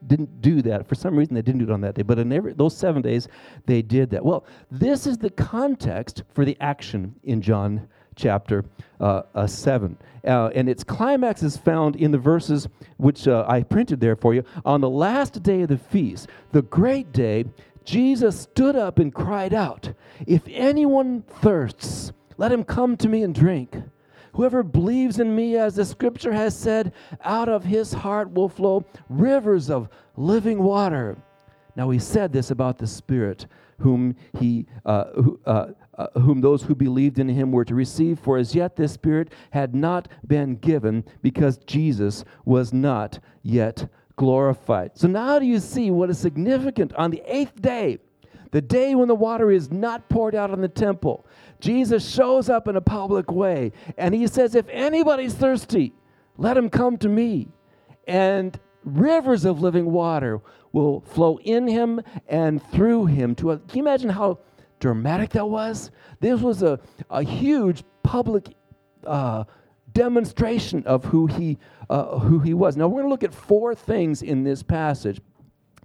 didn't 0.07 0.41
do 0.41 0.63
that. 0.63 0.89
For 0.89 0.95
some 0.95 1.17
reason, 1.17 1.35
they 1.35 1.43
didn't 1.43 1.61
do 1.61 1.71
it 1.71 1.71
on 1.71 1.81
that 1.83 1.95
day. 1.95 2.03
But 2.03 2.19
in 2.19 2.33
every, 2.33 2.53
those 2.53 2.77
seven 2.77 3.03
days, 3.03 3.29
they 3.67 3.83
did 3.83 4.11
that. 4.11 4.25
Well, 4.25 4.45
this 4.71 5.07
is 5.07 5.19
the 5.19 5.31
context 5.31 6.23
for 6.33 6.45
the 6.45 6.57
action 6.61 7.15
in 7.25 7.41
John 7.41 7.89
chapter 8.15 8.65
uh, 9.01 9.23
uh, 9.35 9.47
7. 9.47 9.97
Uh, 10.25 10.51
and 10.55 10.69
its 10.69 10.85
climax 10.85 11.43
is 11.43 11.57
found 11.57 11.97
in 11.97 12.11
the 12.11 12.19
verses 12.19 12.69
which 12.99 13.27
uh, 13.27 13.45
I 13.49 13.63
printed 13.63 14.01
there 14.01 14.17
for 14.17 14.35
you. 14.35 14.45
On 14.65 14.81
the 14.81 14.91
last 14.91 15.43
day 15.43 15.63
of 15.63 15.69
the 15.69 15.79
feast, 15.79 16.29
the 16.53 16.63
great 16.63 17.13
day, 17.13 17.45
Jesus 17.85 18.41
stood 18.41 18.77
up 18.77 18.99
and 18.99 19.13
cried 19.13 19.53
out, 19.53 19.93
If 20.27 20.43
anyone 20.49 21.23
thirsts, 21.23 22.13
let 22.37 22.53
him 22.53 22.65
come 22.65 22.97
to 22.99 23.09
me 23.09 23.23
and 23.23 23.35
drink. 23.35 23.77
Whoever 24.33 24.63
believes 24.63 25.19
in 25.19 25.35
me, 25.35 25.57
as 25.57 25.75
the 25.75 25.85
scripture 25.85 26.33
has 26.33 26.57
said, 26.57 26.93
out 27.23 27.49
of 27.49 27.65
his 27.65 27.93
heart 27.93 28.33
will 28.33 28.49
flow 28.49 28.85
rivers 29.09 29.71
of 29.71 29.89
living 30.17 30.63
water. 30.63 31.17
Now, 31.77 31.91
he 31.91 31.99
said 31.99 32.33
this 32.33 32.51
about 32.51 32.79
the 32.79 32.87
Spirit, 32.87 33.47
whom, 33.79 34.15
he, 34.39 34.67
uh, 34.85 35.05
who, 35.15 35.41
uh, 35.47 35.69
uh, 35.97 36.21
whom 36.21 36.41
those 36.41 36.63
who 36.63 36.75
believed 36.75 37.19
in 37.19 37.29
him 37.29 37.53
were 37.53 37.65
to 37.65 37.75
receive, 37.75 38.19
for 38.19 38.37
as 38.39 38.55
yet 38.55 38.77
this 38.77 38.93
Spirit 38.93 39.33
had 39.51 39.75
not 39.75 40.09
been 40.27 40.57
given 40.57 41.05
because 41.23 41.59
Jesus 41.59 42.25
was 42.45 42.73
not 42.73 43.19
yet 43.43 43.89
glorified. 44.17 44.93
So 44.95 45.09
now 45.09 45.39
do 45.39 45.47
you 45.47 45.59
see 45.59 45.91
what 45.91 46.11
is 46.11 46.19
significant 46.19 46.95
on 46.95 47.11
the 47.11 47.23
eighth 47.27 47.61
day, 47.61 47.99
the 48.51 48.61
day 48.61 48.95
when 48.95 49.09
the 49.09 49.15
water 49.15 49.51
is 49.51 49.71
not 49.71 50.09
poured 50.09 50.35
out 50.35 50.51
on 50.51 50.61
the 50.61 50.69
temple? 50.69 51.27
Jesus 51.63 52.13
shows 52.13 52.49
up 52.49 52.67
in 52.67 52.75
a 52.75 52.81
public 52.81 53.31
way 53.31 53.71
and 53.97 54.15
he 54.15 54.27
says, 54.27 54.57
If 54.57 54.69
anybody's 54.69 55.33
thirsty, 55.33 55.93
let 56.37 56.57
him 56.57 56.69
come 56.69 56.99
to 56.99 57.09
me. 57.09 57.49
And 58.09 58.59
rivers 58.85 59.45
of 59.45 59.61
living 59.61 59.87
water 59.93 60.41
will 60.73 61.03
flow 61.03 61.39
in 61.45 61.69
him 61.69 62.01
and 62.27 62.61
through 62.73 63.07
him. 63.07 63.37
To 63.37 63.53
a, 63.53 63.59
can 63.59 63.79
you 63.79 63.83
imagine 63.83 64.11
how 64.11 64.41
dramatic 64.81 65.31
that 65.31 65.49
was? 65.49 65.93
This 66.19 66.41
was 66.41 66.65
a, 66.65 66.81
a 67.11 67.23
huge 67.23 67.85
public 68.03 68.57
uh, 69.07 69.45
demonstration 69.93 70.83
of 70.85 71.05
who 71.05 71.29
he, 71.29 71.59
uh, 71.89 72.19
who 72.19 72.41
he 72.41 72.55
was. 72.55 72.77
Now, 72.77 72.89
we're 72.89 73.03
going 73.03 73.07
to 73.07 73.11
look 73.11 73.23
at 73.23 73.33
four 73.33 73.73
things 73.77 74.23
in 74.23 74.43
this 74.43 74.65
passage 74.65 75.21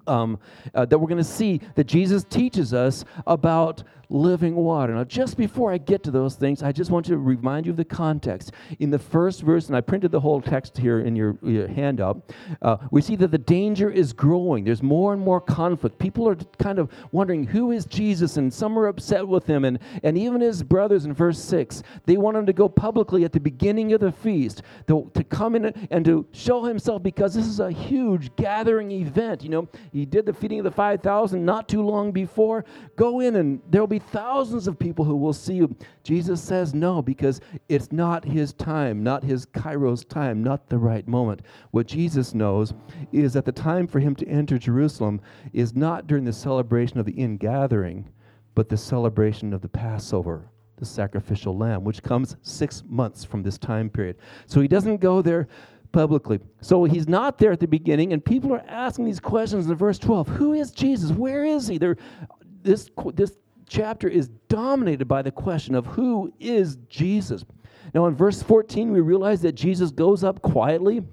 um, 0.07 0.39
uh, 0.73 0.85
that 0.85 0.97
we're 0.97 1.07
going 1.07 1.17
to 1.17 1.23
see 1.23 1.61
that 1.75 1.83
Jesus 1.83 2.23
teaches 2.23 2.73
us 2.73 3.05
about 3.27 3.83
living 4.09 4.55
water. 4.55 4.93
Now, 4.93 5.03
just 5.03 5.37
before 5.37 5.71
I 5.71 5.77
get 5.77 6.03
to 6.03 6.11
those 6.11 6.35
things, 6.35 6.63
I 6.63 6.71
just 6.71 6.91
want 6.91 7.05
to 7.07 7.17
remind 7.17 7.65
you 7.65 7.71
of 7.71 7.77
the 7.77 7.85
context. 7.85 8.51
In 8.79 8.89
the 8.89 8.99
first 8.99 9.41
verse, 9.41 9.67
and 9.67 9.75
I 9.75 9.81
printed 9.81 10.11
the 10.11 10.19
whole 10.19 10.41
text 10.41 10.77
here 10.77 10.99
in 10.99 11.15
your, 11.15 11.37
your 11.41 11.67
handout, 11.67 12.33
uh, 12.61 12.77
we 12.91 13.01
see 13.01 13.15
that 13.17 13.31
the 13.31 13.37
danger 13.37 13.89
is 13.89 14.13
growing. 14.13 14.63
There's 14.63 14.83
more 14.83 15.13
and 15.13 15.21
more 15.21 15.41
conflict. 15.41 15.99
People 15.99 16.27
are 16.27 16.35
kind 16.59 16.79
of 16.79 16.89
wondering 17.11 17.45
who 17.45 17.71
is 17.71 17.85
Jesus, 17.85 18.37
and 18.37 18.53
some 18.53 18.77
are 18.79 18.87
upset 18.87 19.27
with 19.27 19.45
him. 19.45 19.65
And, 19.65 19.79
and 20.03 20.17
even 20.17 20.41
his 20.41 20.63
brothers 20.63 21.05
in 21.05 21.13
verse 21.13 21.39
6, 21.39 21.83
they 22.05 22.17
want 22.17 22.37
him 22.37 22.45
to 22.45 22.53
go 22.53 22.69
publicly 22.69 23.25
at 23.25 23.33
the 23.33 23.39
beginning 23.39 23.93
of 23.93 23.99
the 23.99 24.11
feast 24.11 24.61
to, 24.87 25.11
to 25.13 25.23
come 25.23 25.55
in 25.55 25.65
and 25.91 26.05
to 26.05 26.25
show 26.31 26.63
himself 26.63 27.03
because 27.03 27.33
this 27.33 27.45
is 27.45 27.59
a 27.59 27.71
huge 27.71 28.35
gathering 28.35 28.91
event. 28.91 29.43
You 29.43 29.49
know, 29.49 29.67
he 29.91 30.05
did 30.05 30.25
the 30.25 30.33
feeding 30.33 30.59
of 30.59 30.63
the 30.63 30.71
5,000 30.71 31.43
not 31.43 31.67
too 31.67 31.81
long 31.81 32.11
before. 32.11 32.65
Go 32.95 33.19
in, 33.19 33.35
and 33.35 33.61
there 33.69 33.81
will 33.81 33.96
be 33.99 34.05
thousands 34.11 34.67
of 34.67 34.77
people 34.77 35.05
who 35.05 35.15
will 35.15 35.33
see 35.33 35.55
you. 35.55 35.75
Jesus 36.03 36.41
says 36.41 36.73
no, 36.73 37.01
because 37.01 37.41
it's 37.67 37.91
not 37.91 38.23
his 38.23 38.53
time, 38.53 39.03
not 39.03 39.23
his 39.23 39.45
kairos 39.45 40.07
time, 40.07 40.43
not 40.43 40.69
the 40.69 40.77
right 40.77 41.07
moment. 41.07 41.41
What 41.71 41.87
Jesus 41.87 42.33
knows 42.33 42.73
is 43.11 43.33
that 43.33 43.45
the 43.45 43.51
time 43.51 43.87
for 43.87 43.99
him 43.99 44.15
to 44.15 44.27
enter 44.27 44.57
Jerusalem 44.57 45.21
is 45.53 45.75
not 45.75 46.07
during 46.07 46.25
the 46.25 46.33
celebration 46.33 46.99
of 46.99 47.05
the 47.05 47.13
ingathering, 47.13 48.09
but 48.55 48.69
the 48.69 48.77
celebration 48.77 49.53
of 49.53 49.61
the 49.61 49.69
Passover 49.69 50.49
the 50.77 50.85
sacrificial 50.85 51.57
lamb, 51.57 51.83
which 51.83 52.03
comes 52.03 52.35
six 52.43 52.83
months 52.87 53.23
from 53.23 53.41
this 53.41 53.57
time 53.57 53.89
period. 53.89 54.15
So 54.45 54.61
he 54.61 54.67
doesn't 54.67 54.97
go 54.97 55.23
there 55.23 55.47
publicly. 55.91 56.39
So 56.61 56.83
he's 56.83 57.07
not 57.07 57.39
there 57.39 57.51
at 57.51 57.59
the 57.59 57.67
beginning, 57.67 58.13
and 58.13 58.23
people 58.23 58.53
are 58.53 58.63
asking 58.67 59.05
these 59.05 59.19
questions 59.19 59.67
in 59.67 59.75
verse 59.75 59.97
12 59.97 60.27
Who 60.27 60.53
is 60.53 60.69
Jesus? 60.69 61.11
Where 61.11 61.43
is 61.43 61.67
he? 61.67 61.79
This, 61.79 62.91
this 63.15 63.39
chapter 63.67 64.07
is 64.07 64.29
dominated 64.49 65.07
by 65.07 65.21
the 65.21 65.31
question 65.31 65.75
of 65.75 65.85
who 65.85 66.33
is 66.39 66.77
Jesus. 66.89 67.45
Now, 67.93 68.05
in 68.05 68.15
verse 68.15 68.41
14, 68.41 68.91
we 68.91 68.99
realize 68.99 69.41
that 69.41 69.53
Jesus 69.53 69.91
goes 69.91 70.23
up 70.23 70.41
quietly 70.41 71.03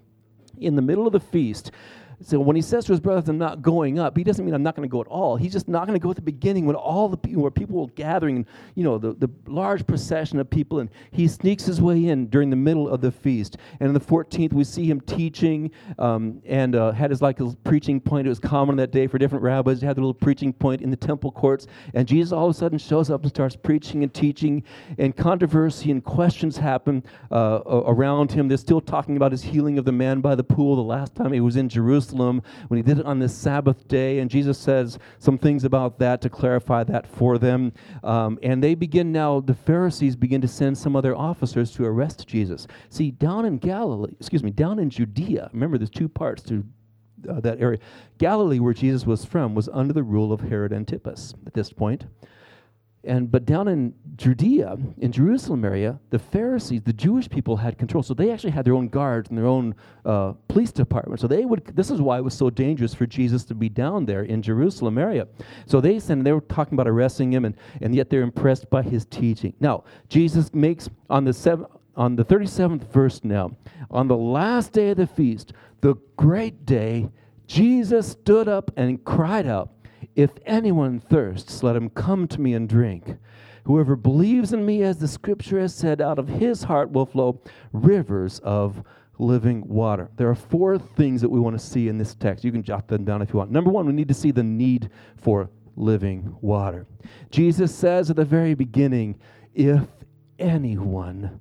in 0.58 0.76
the 0.76 0.82
middle 0.82 1.06
of 1.06 1.12
the 1.12 1.20
feast 1.20 1.70
so 2.26 2.40
when 2.40 2.56
he 2.56 2.62
says 2.62 2.86
to 2.86 2.92
his 2.92 3.00
brothers, 3.00 3.28
I'm 3.28 3.36
not 3.36 3.60
going 3.60 3.98
up, 3.98 4.16
he 4.16 4.24
doesn't 4.24 4.44
mean 4.44 4.54
I'm 4.54 4.62
not 4.62 4.74
going 4.74 4.88
to 4.88 4.92
go 4.92 5.02
at 5.02 5.06
all. 5.08 5.36
He's 5.36 5.52
just 5.52 5.68
not 5.68 5.86
going 5.86 5.98
to 5.98 6.02
go 6.02 6.10
at 6.10 6.16
the 6.16 6.22
beginning 6.22 6.64
when 6.64 6.74
all 6.74 7.08
the 7.08 7.18
people, 7.18 7.42
where 7.42 7.50
people 7.50 7.82
were 7.82 7.92
gathering, 7.92 8.46
you 8.74 8.82
know, 8.82 8.96
the, 8.96 9.12
the 9.12 9.28
large 9.46 9.86
procession 9.86 10.38
of 10.38 10.48
people, 10.48 10.78
and 10.78 10.88
he 11.10 11.28
sneaks 11.28 11.66
his 11.66 11.82
way 11.82 12.06
in 12.06 12.28
during 12.28 12.48
the 12.48 12.56
middle 12.56 12.88
of 12.88 13.02
the 13.02 13.12
feast. 13.12 13.58
And 13.78 13.88
in 13.88 13.94
the 13.94 14.00
14th, 14.00 14.54
we 14.54 14.64
see 14.64 14.86
him 14.86 15.02
teaching 15.02 15.70
um, 15.98 16.40
and 16.46 16.74
uh, 16.74 16.92
had 16.92 17.10
his 17.10 17.20
like 17.20 17.38
his 17.38 17.56
preaching 17.56 18.00
point. 18.00 18.26
It 18.26 18.30
was 18.30 18.38
common 18.38 18.76
that 18.76 18.90
day 18.90 19.06
for 19.06 19.18
different 19.18 19.44
rabbis 19.44 19.80
to 19.80 19.86
have 19.86 19.96
their 19.96 20.02
little 20.02 20.14
preaching 20.14 20.52
point 20.52 20.80
in 20.80 20.90
the 20.90 20.96
temple 20.96 21.30
courts. 21.30 21.66
And 21.92 22.08
Jesus 22.08 22.32
all 22.32 22.48
of 22.48 22.54
a 22.54 22.58
sudden 22.58 22.78
shows 22.78 23.10
up 23.10 23.22
and 23.22 23.30
starts 23.30 23.54
preaching 23.54 24.02
and 24.02 24.12
teaching, 24.14 24.62
and 24.96 25.14
controversy 25.14 25.90
and 25.90 26.02
questions 26.02 26.56
happen 26.56 27.02
uh, 27.30 27.60
around 27.66 28.32
him. 28.32 28.48
They're 28.48 28.56
still 28.56 28.80
talking 28.80 29.16
about 29.16 29.32
his 29.32 29.42
healing 29.42 29.78
of 29.78 29.84
the 29.84 29.92
man 29.92 30.20
by 30.20 30.34
the 30.34 30.44
pool 30.44 30.76
the 30.76 30.82
last 30.82 31.14
time 31.14 31.32
he 31.32 31.40
was 31.40 31.56
in 31.56 31.68
Jerusalem. 31.68 32.13
Jerusalem 32.14 32.42
when 32.68 32.78
he 32.78 32.82
did 32.82 32.98
it 32.98 33.06
on 33.06 33.18
this 33.18 33.36
Sabbath 33.36 33.86
day. 33.88 34.20
And 34.20 34.30
Jesus 34.30 34.58
says 34.58 34.98
some 35.18 35.38
things 35.38 35.64
about 35.64 35.98
that 35.98 36.20
to 36.22 36.30
clarify 36.30 36.84
that 36.84 37.06
for 37.06 37.38
them. 37.38 37.72
Um, 38.02 38.38
and 38.42 38.62
they 38.62 38.74
begin 38.74 39.12
now, 39.12 39.40
the 39.40 39.54
Pharisees 39.54 40.16
begin 40.16 40.40
to 40.40 40.48
send 40.48 40.78
some 40.78 40.96
other 40.96 41.16
officers 41.16 41.72
to 41.72 41.84
arrest 41.84 42.26
Jesus. 42.26 42.66
See, 42.88 43.10
down 43.10 43.44
in 43.44 43.58
Galilee, 43.58 44.12
excuse 44.18 44.42
me, 44.42 44.50
down 44.50 44.78
in 44.78 44.90
Judea, 44.90 45.50
remember 45.52 45.78
there's 45.78 45.90
two 45.90 46.08
parts 46.08 46.42
to 46.44 46.64
uh, 47.28 47.40
that 47.40 47.60
area. 47.60 47.78
Galilee, 48.18 48.60
where 48.60 48.74
Jesus 48.74 49.06
was 49.06 49.24
from, 49.24 49.54
was 49.54 49.68
under 49.72 49.92
the 49.92 50.02
rule 50.02 50.32
of 50.32 50.40
Herod 50.40 50.72
Antipas 50.72 51.34
at 51.46 51.54
this 51.54 51.72
point. 51.72 52.06
And 53.06 53.30
but 53.30 53.44
down 53.44 53.68
in 53.68 53.94
Judea, 54.16 54.78
in 54.98 55.12
Jerusalem 55.12 55.64
area, 55.64 55.98
the 56.10 56.18
Pharisees, 56.18 56.82
the 56.82 56.92
Jewish 56.92 57.28
people, 57.28 57.56
had 57.56 57.76
control. 57.76 58.02
So 58.02 58.14
they 58.14 58.30
actually 58.30 58.52
had 58.52 58.64
their 58.64 58.74
own 58.74 58.88
guards 58.88 59.28
and 59.28 59.36
their 59.36 59.46
own 59.46 59.74
uh, 60.04 60.32
police 60.48 60.72
department. 60.72 61.20
So 61.20 61.26
they 61.26 61.44
would. 61.44 61.64
This 61.76 61.90
is 61.90 62.00
why 62.00 62.18
it 62.18 62.24
was 62.24 62.34
so 62.34 62.48
dangerous 62.48 62.94
for 62.94 63.06
Jesus 63.06 63.44
to 63.44 63.54
be 63.54 63.68
down 63.68 64.06
there 64.06 64.22
in 64.22 64.40
Jerusalem 64.40 64.96
area. 64.96 65.26
So 65.66 65.80
they 65.80 65.98
sent. 65.98 66.24
They 66.24 66.32
were 66.32 66.40
talking 66.40 66.74
about 66.74 66.88
arresting 66.88 67.32
him, 67.32 67.44
and 67.44 67.54
and 67.82 67.94
yet 67.94 68.08
they're 68.08 68.22
impressed 68.22 68.70
by 68.70 68.82
his 68.82 69.04
teaching. 69.04 69.54
Now 69.60 69.84
Jesus 70.08 70.54
makes 70.54 70.88
on 71.10 71.24
the 71.24 71.32
seven, 71.32 71.66
on 71.96 72.16
the 72.16 72.24
thirty 72.24 72.46
seventh 72.46 72.90
verse. 72.92 73.22
Now 73.22 73.56
on 73.90 74.08
the 74.08 74.16
last 74.16 74.72
day 74.72 74.90
of 74.90 74.96
the 74.96 75.06
feast, 75.06 75.52
the 75.82 75.96
great 76.16 76.64
day, 76.64 77.10
Jesus 77.46 78.08
stood 78.08 78.48
up 78.48 78.70
and 78.76 79.04
cried 79.04 79.46
out. 79.46 79.70
If 80.14 80.30
anyone 80.46 81.00
thirsts, 81.00 81.62
let 81.62 81.76
him 81.76 81.90
come 81.90 82.28
to 82.28 82.40
me 82.40 82.54
and 82.54 82.68
drink. 82.68 83.16
Whoever 83.64 83.96
believes 83.96 84.52
in 84.52 84.64
me, 84.64 84.82
as 84.82 84.98
the 84.98 85.08
scripture 85.08 85.58
has 85.58 85.74
said, 85.74 86.00
out 86.00 86.18
of 86.18 86.28
his 86.28 86.62
heart 86.62 86.92
will 86.92 87.06
flow 87.06 87.40
rivers 87.72 88.38
of 88.40 88.82
living 89.18 89.66
water. 89.66 90.10
There 90.16 90.28
are 90.28 90.34
four 90.34 90.78
things 90.78 91.20
that 91.20 91.30
we 91.30 91.40
want 91.40 91.58
to 91.58 91.64
see 91.64 91.88
in 91.88 91.98
this 91.98 92.14
text. 92.14 92.44
You 92.44 92.52
can 92.52 92.62
jot 92.62 92.88
them 92.88 93.04
down 93.04 93.22
if 93.22 93.32
you 93.32 93.38
want. 93.38 93.50
Number 93.50 93.70
one, 93.70 93.86
we 93.86 93.92
need 93.92 94.08
to 94.08 94.14
see 94.14 94.30
the 94.30 94.42
need 94.42 94.90
for 95.16 95.48
living 95.76 96.36
water. 96.40 96.86
Jesus 97.30 97.74
says 97.74 98.10
at 98.10 98.16
the 98.16 98.24
very 98.24 98.54
beginning, 98.54 99.18
if 99.54 99.82
anyone 100.38 101.40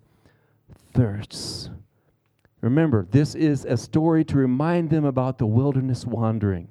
thirsts. 0.93 1.69
Remember, 2.61 3.05
this 3.11 3.35
is 3.35 3.65
a 3.65 3.75
story 3.75 4.23
to 4.25 4.37
remind 4.37 4.89
them 4.89 5.03
about 5.03 5.37
the 5.37 5.45
wilderness 5.45 6.05
wandering. 6.05 6.69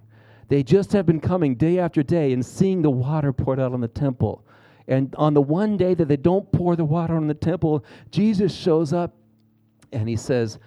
They 0.53 0.63
just 0.63 0.93
have 0.93 1.07
been 1.07 1.19
coming 1.19 1.55
day 1.55 1.79
after 1.79 2.03
day 2.03 2.35
and 2.35 2.45
seeing 2.45 2.83
the 2.83 2.91
water 2.91 3.33
poured 3.33 3.59
out 3.59 3.73
on 3.73 3.81
the 3.81 3.89
temple. 3.89 4.45
And 4.87 5.15
on 5.17 5.33
the 5.33 5.41
one 5.41 5.79
day 5.79 5.95
that 5.95 6.09
they 6.09 6.19
don't 6.19 6.53
pour 6.53 6.77
the 6.77 6.85
water 6.85 7.17
on 7.17 7.27
the 7.27 7.33
temple, 7.33 7.87
Jesus 8.11 8.55
shows 8.55 8.93
up 8.93 9.17
and 9.93 10.07
he 10.07 10.15
says, 10.15 10.59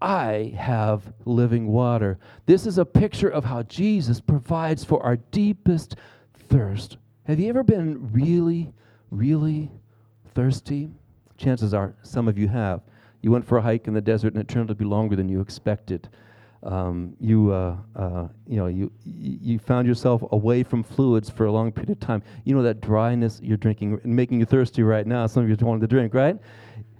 I 0.00 0.54
have 0.56 1.12
living 1.24 1.66
water. 1.66 2.20
This 2.46 2.68
is 2.68 2.78
a 2.78 2.84
picture 2.84 3.28
of 3.28 3.44
how 3.44 3.64
Jesus 3.64 4.20
provides 4.20 4.84
for 4.84 5.02
our 5.02 5.16
deepest 5.16 5.96
thirst. 6.48 6.96
Have 7.24 7.40
you 7.40 7.48
ever 7.48 7.64
been 7.64 8.12
really, 8.12 8.72
really 9.10 9.72
thirsty? 10.36 10.88
Chances 11.36 11.74
are 11.74 11.96
some 12.02 12.28
of 12.28 12.38
you 12.38 12.46
have. 12.46 12.80
You 13.22 13.32
went 13.32 13.44
for 13.44 13.58
a 13.58 13.62
hike 13.62 13.88
in 13.88 13.94
the 13.94 14.00
desert 14.00 14.34
and 14.34 14.40
it 14.40 14.46
turned 14.46 14.70
out 14.70 14.74
to 14.74 14.76
be 14.76 14.84
longer 14.84 15.16
than 15.16 15.28
you 15.28 15.40
expected 15.40 16.08
um, 16.62 17.14
you, 17.20 17.52
uh, 17.52 17.76
uh, 17.94 18.28
you 18.46 18.56
know, 18.56 18.66
you, 18.66 18.90
you 19.04 19.58
found 19.58 19.86
yourself 19.86 20.22
away 20.32 20.62
from 20.62 20.82
fluids 20.82 21.30
for 21.30 21.46
a 21.46 21.52
long 21.52 21.72
period 21.72 21.90
of 21.90 22.00
time. 22.00 22.22
You 22.44 22.54
know 22.54 22.62
that 22.62 22.80
dryness 22.80 23.40
you're 23.42 23.56
drinking, 23.56 24.00
making 24.04 24.40
you 24.40 24.46
thirsty 24.46 24.82
right 24.82 25.06
now. 25.06 25.26
Some 25.26 25.44
of 25.44 25.48
you 25.48 25.56
wanting 25.66 25.82
to 25.82 25.86
drink, 25.86 26.14
right? 26.14 26.36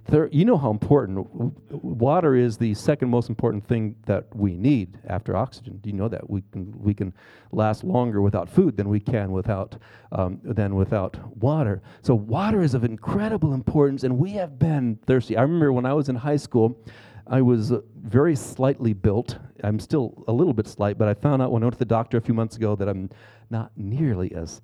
Thir- 0.09 0.29
you 0.31 0.45
know 0.45 0.57
how 0.57 0.71
important 0.71 1.27
water 1.71 2.35
is. 2.35 2.57
The 2.57 2.73
second 2.75 3.09
most 3.09 3.27
important 3.27 3.67
thing 3.67 3.95
that 4.05 4.23
we 4.33 4.55
need 4.55 4.97
after 5.07 5.35
oxygen. 5.35 5.79
Do 5.83 5.89
you 5.89 5.95
know 5.95 6.07
that 6.07 6.29
we 6.29 6.43
can 6.51 6.73
we 6.81 6.93
can 6.93 7.13
last 7.51 7.83
longer 7.83 8.21
without 8.21 8.47
food 8.49 8.77
than 8.77 8.87
we 8.87 9.01
can 9.01 9.33
without 9.33 9.75
um, 10.13 10.39
than 10.43 10.75
without 10.75 11.17
water. 11.37 11.81
So 12.03 12.15
water 12.15 12.61
is 12.61 12.73
of 12.73 12.85
incredible 12.85 13.53
importance, 13.53 14.03
and 14.03 14.17
we 14.17 14.31
have 14.31 14.57
been 14.57 14.97
thirsty. 15.05 15.35
I 15.35 15.41
remember 15.41 15.73
when 15.73 15.85
I 15.85 15.93
was 15.93 16.07
in 16.07 16.15
high 16.15 16.37
school. 16.37 16.79
I 17.29 17.41
was 17.41 17.71
uh, 17.71 17.81
very 17.95 18.35
slightly 18.35 18.93
built. 18.93 19.37
I'm 19.63 19.79
still 19.79 20.23
a 20.27 20.33
little 20.33 20.53
bit 20.53 20.67
slight, 20.67 20.97
but 20.97 21.07
I 21.07 21.13
found 21.13 21.41
out 21.41 21.51
when 21.51 21.63
I 21.63 21.65
went 21.65 21.73
to 21.73 21.79
the 21.79 21.85
doctor 21.85 22.17
a 22.17 22.21
few 22.21 22.33
months 22.33 22.55
ago 22.55 22.75
that 22.75 22.87
I'm 22.87 23.09
not 23.49 23.71
nearly 23.75 24.33
as 24.33 24.61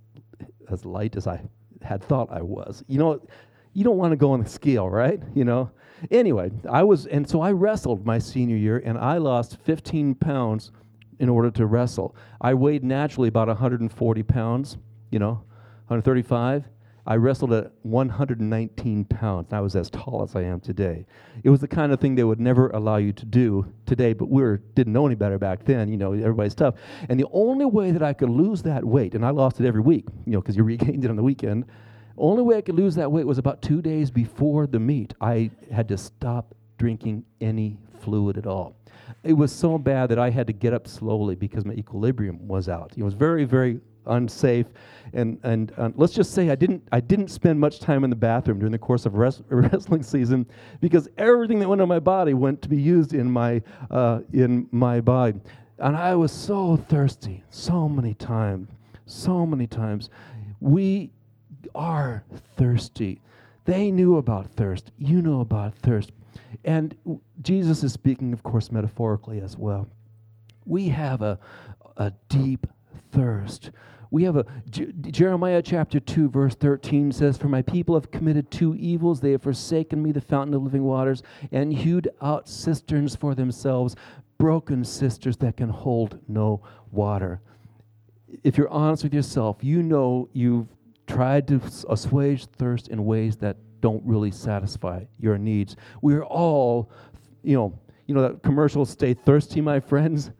as 0.69 0.85
light 0.85 1.15
as 1.15 1.27
I 1.27 1.41
had 1.81 2.01
thought 2.03 2.29
I 2.31 2.41
was. 2.41 2.83
You 2.87 2.97
know, 2.99 3.21
you 3.73 3.83
don't 3.83 3.97
want 3.97 4.11
to 4.11 4.15
go 4.15 4.31
on 4.31 4.41
the 4.41 4.49
scale, 4.49 4.89
right? 4.89 5.21
You 5.35 5.45
know. 5.45 5.71
Anyway, 6.11 6.51
I 6.69 6.83
was, 6.83 7.05
and 7.05 7.29
so 7.29 7.39
I 7.39 7.51
wrestled 7.51 8.05
my 8.05 8.19
senior 8.19 8.57
year, 8.57 8.81
and 8.83 8.97
I 8.97 9.17
lost 9.19 9.57
15 9.63 10.15
pounds 10.15 10.71
in 11.19 11.29
order 11.29 11.49
to 11.51 11.65
wrestle. 11.65 12.15
I 12.41 12.53
weighed 12.55 12.83
naturally 12.83 13.29
about 13.29 13.47
140 13.47 14.23
pounds. 14.23 14.77
You 15.11 15.19
know, 15.19 15.43
135. 15.87 16.65
I 17.05 17.15
wrestled 17.17 17.51
at 17.51 17.71
119 17.81 19.05
pounds. 19.05 19.51
I 19.51 19.59
was 19.59 19.75
as 19.75 19.89
tall 19.89 20.23
as 20.23 20.35
I 20.37 20.43
am 20.43 20.61
today. 20.61 21.05
It 21.43 21.49
was 21.49 21.59
the 21.59 21.67
kind 21.67 21.91
of 21.91 21.99
thing 21.99 22.15
they 22.15 22.23
would 22.23 22.39
never 22.39 22.69
allow 22.69 22.95
you 22.95 23.11
to 23.11 23.25
do 23.25 23.65
today, 23.85 24.13
but 24.13 24.29
we 24.29 24.41
were, 24.41 24.57
didn't 24.75 24.93
know 24.93 25.05
any 25.05 25.15
better 25.15 25.37
back 25.37 25.65
then. 25.65 25.89
You 25.89 25.97
know, 25.97 26.13
everybody's 26.13 26.55
tough. 26.55 26.75
And 27.09 27.19
the 27.19 27.27
only 27.33 27.65
way 27.65 27.91
that 27.91 28.01
I 28.01 28.13
could 28.13 28.29
lose 28.29 28.61
that 28.63 28.85
weight, 28.85 29.15
and 29.15 29.25
I 29.25 29.31
lost 29.31 29.59
it 29.59 29.65
every 29.65 29.81
week, 29.81 30.05
you 30.25 30.31
know, 30.31 30.41
because 30.41 30.55
you 30.55 30.63
regained 30.63 31.03
it 31.03 31.09
on 31.09 31.17
the 31.17 31.23
weekend. 31.23 31.65
Only 32.17 32.43
way 32.43 32.57
I 32.57 32.61
could 32.61 32.75
lose 32.75 32.95
that 32.95 33.11
weight 33.11 33.27
was 33.27 33.37
about 33.37 33.61
two 33.61 33.81
days 33.81 34.09
before 34.09 34.65
the 34.67 34.79
meet. 34.79 35.13
I 35.19 35.51
had 35.71 35.89
to 35.89 35.97
stop 35.97 36.55
drinking 36.77 37.25
any 37.41 37.79
fluid 37.99 38.37
at 38.37 38.45
all. 38.45 38.75
It 39.23 39.33
was 39.33 39.51
so 39.51 39.77
bad 39.77 40.09
that 40.09 40.19
I 40.19 40.29
had 40.29 40.47
to 40.47 40.53
get 40.53 40.73
up 40.73 40.87
slowly 40.87 41.35
because 41.35 41.65
my 41.65 41.73
equilibrium 41.73 42.47
was 42.47 42.69
out. 42.69 42.93
It 42.97 43.03
was 43.03 43.13
very, 43.13 43.45
very 43.45 43.79
unsafe. 44.05 44.67
And, 45.13 45.39
and 45.43 45.71
uh, 45.77 45.89
let's 45.95 46.13
just 46.13 46.33
say 46.33 46.49
I 46.49 46.55
didn't, 46.55 46.87
I 46.91 46.99
didn't 46.99 47.29
spend 47.29 47.59
much 47.59 47.79
time 47.79 48.03
in 48.03 48.09
the 48.09 48.15
bathroom 48.15 48.59
during 48.59 48.71
the 48.71 48.77
course 48.77 49.05
of 49.05 49.15
res- 49.15 49.41
wrestling 49.49 50.03
season 50.03 50.45
because 50.81 51.07
everything 51.17 51.59
that 51.59 51.69
went 51.69 51.81
on 51.81 51.87
my 51.87 51.99
body 51.99 52.33
went 52.33 52.61
to 52.63 52.69
be 52.69 52.81
used 52.81 53.13
in 53.13 53.29
my, 53.29 53.61
uh, 53.91 54.21
in 54.33 54.67
my 54.71 54.99
body. 54.99 55.39
And 55.79 55.95
I 55.95 56.15
was 56.15 56.31
so 56.31 56.77
thirsty 56.77 57.43
so 57.49 57.89
many 57.89 58.13
times, 58.13 58.69
so 59.05 59.45
many 59.45 59.67
times. 59.67 60.09
We 60.59 61.11
are 61.75 62.23
thirsty. 62.55 63.21
They 63.65 63.91
knew 63.91 64.17
about 64.17 64.51
thirst. 64.51 64.91
You 64.97 65.21
know 65.21 65.41
about 65.41 65.75
thirst. 65.75 66.11
And 66.63 66.95
Jesus 67.41 67.83
is 67.83 67.93
speaking, 67.93 68.33
of 68.33 68.43
course, 68.43 68.71
metaphorically 68.71 69.41
as 69.41 69.57
well. 69.57 69.87
We 70.65 70.89
have 70.89 71.21
a, 71.21 71.39
a 71.97 72.13
deep 72.29 72.67
thirst. 73.11 73.71
We 74.13 74.25
have 74.25 74.35
a 74.35 74.45
Jeremiah 74.69 75.63
chapter 75.63 75.99
2 75.99 76.29
verse 76.29 76.53
13 76.53 77.11
says 77.11 77.35
for 77.35 77.47
my 77.47 77.63
people 77.63 77.95
have 77.95 78.11
committed 78.11 78.51
two 78.51 78.75
evils. 78.75 79.19
They 79.19 79.31
have 79.31 79.41
forsaken 79.41 80.03
me 80.03 80.11
the 80.11 80.21
fountain 80.21 80.53
of 80.53 80.61
living 80.61 80.83
waters 80.83 81.23
and 81.51 81.73
hewed 81.73 82.09
out 82.21 82.47
cisterns 82.47 83.15
for 83.15 83.33
themselves 83.33 83.95
broken 84.37 84.83
cisterns 84.85 85.37
that 85.37 85.57
can 85.57 85.69
hold 85.69 86.19
no 86.27 86.61
water. 86.91 87.41
If 88.43 88.55
you're 88.55 88.69
honest 88.69 89.03
with 89.03 89.15
yourself 89.15 89.63
you 89.63 89.81
know 89.81 90.29
you've 90.31 90.67
tried 91.07 91.47
to 91.47 91.59
assuage 91.89 92.45
thirst 92.45 92.89
in 92.89 93.05
ways 93.05 93.37
that 93.37 93.57
don't 93.83 94.01
really 94.05 94.31
satisfy 94.31 95.03
your 95.19 95.37
needs. 95.37 95.75
We're 96.01 96.23
all 96.23 96.89
you 97.43 97.57
know 97.57 97.77
you 98.07 98.15
know 98.15 98.21
that 98.21 98.41
commercial 98.41 98.85
stay 98.85 99.13
thirsty 99.13 99.59
my 99.59 99.81
friends. 99.81 100.31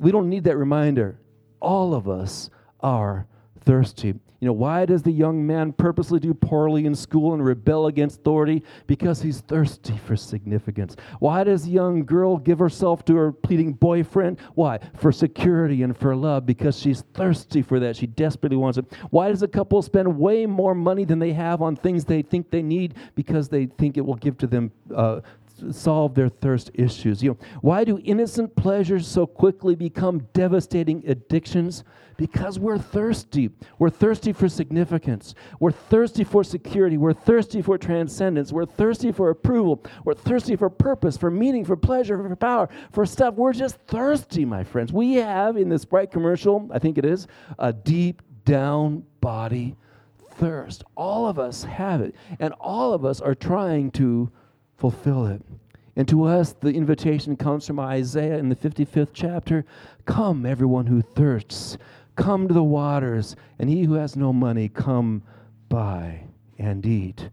We 0.00 0.10
don't 0.10 0.28
need 0.28 0.42
that 0.44 0.56
reminder. 0.56 1.20
All 1.60 1.94
of 1.94 2.08
us 2.08 2.50
are 2.80 3.28
thirsty. 3.64 4.14
You 4.42 4.46
know, 4.46 4.54
why 4.54 4.86
does 4.86 5.04
the 5.04 5.12
young 5.12 5.46
man 5.46 5.72
purposely 5.72 6.18
do 6.18 6.34
poorly 6.34 6.84
in 6.84 6.96
school 6.96 7.32
and 7.32 7.44
rebel 7.44 7.86
against 7.86 8.18
authority? 8.18 8.64
Because 8.88 9.22
he's 9.22 9.40
thirsty 9.40 9.96
for 10.04 10.16
significance. 10.16 10.96
Why 11.20 11.44
does 11.44 11.64
the 11.64 11.70
young 11.70 12.04
girl 12.04 12.38
give 12.38 12.58
herself 12.58 13.04
to 13.04 13.14
her 13.14 13.30
pleading 13.30 13.74
boyfriend? 13.74 14.40
Why? 14.54 14.80
For 14.96 15.12
security 15.12 15.84
and 15.84 15.96
for 15.96 16.16
love, 16.16 16.44
because 16.44 16.76
she's 16.76 17.02
thirsty 17.14 17.62
for 17.62 17.78
that. 17.78 17.94
She 17.94 18.08
desperately 18.08 18.56
wants 18.56 18.78
it. 18.78 18.86
Why 19.10 19.28
does 19.28 19.44
a 19.44 19.48
couple 19.48 19.80
spend 19.80 20.18
way 20.18 20.44
more 20.44 20.74
money 20.74 21.04
than 21.04 21.20
they 21.20 21.32
have 21.34 21.62
on 21.62 21.76
things 21.76 22.04
they 22.04 22.22
think 22.22 22.50
they 22.50 22.62
need? 22.62 22.96
Because 23.14 23.48
they 23.48 23.66
think 23.66 23.96
it 23.96 24.04
will 24.04 24.16
give 24.16 24.38
to 24.38 24.48
them 24.48 24.72
uh, 24.92 25.20
solve 25.70 26.14
their 26.14 26.28
thirst 26.28 26.70
issues. 26.74 27.22
You 27.22 27.30
know, 27.30 27.38
why 27.60 27.84
do 27.84 27.98
innocent 28.04 28.54
pleasures 28.56 29.06
so 29.06 29.26
quickly 29.26 29.74
become 29.74 30.26
devastating 30.32 31.02
addictions? 31.06 31.84
Because 32.16 32.58
we're 32.58 32.78
thirsty. 32.78 33.50
We're 33.78 33.90
thirsty 33.90 34.32
for 34.32 34.48
significance. 34.48 35.34
We're 35.60 35.72
thirsty 35.72 36.24
for 36.24 36.44
security. 36.44 36.96
We're 36.96 37.14
thirsty 37.14 37.62
for 37.62 37.78
transcendence. 37.78 38.52
We're 38.52 38.66
thirsty 38.66 39.12
for 39.12 39.30
approval. 39.30 39.82
We're 40.04 40.14
thirsty 40.14 40.54
for 40.54 40.70
purpose, 40.70 41.16
for 41.16 41.30
meaning, 41.30 41.64
for 41.64 41.76
pleasure, 41.76 42.16
for 42.16 42.36
power, 42.36 42.68
for 42.92 43.06
stuff. 43.06 43.34
We're 43.34 43.54
just 43.54 43.76
thirsty, 43.86 44.44
my 44.44 44.62
friends. 44.62 44.92
We 44.92 45.14
have 45.14 45.56
in 45.56 45.68
this 45.68 45.84
bright 45.84 46.10
commercial, 46.10 46.68
I 46.72 46.78
think 46.78 46.98
it 46.98 47.04
is, 47.04 47.26
a 47.58 47.72
deep 47.72 48.22
down 48.44 49.04
body 49.20 49.76
thirst. 50.34 50.84
All 50.96 51.26
of 51.26 51.38
us 51.38 51.64
have 51.64 52.00
it, 52.00 52.14
and 52.38 52.52
all 52.60 52.92
of 52.92 53.04
us 53.04 53.20
are 53.20 53.34
trying 53.34 53.90
to 53.92 54.30
fulfill 54.82 55.26
it. 55.26 55.40
And 55.94 56.08
to 56.08 56.24
us, 56.24 56.54
the 56.54 56.72
invitation 56.72 57.36
comes 57.36 57.64
from 57.64 57.78
Isaiah 57.78 58.38
in 58.38 58.48
the 58.48 58.56
55th 58.56 59.10
chapter 59.12 59.64
Come, 60.06 60.44
everyone 60.44 60.86
who 60.86 61.00
thirsts, 61.02 61.78
come 62.16 62.48
to 62.48 62.54
the 62.54 62.64
waters, 62.64 63.36
and 63.60 63.70
he 63.70 63.84
who 63.84 63.92
has 63.92 64.16
no 64.16 64.32
money, 64.32 64.68
come 64.68 65.22
buy 65.68 66.24
and 66.58 66.84
eat. 66.84 67.30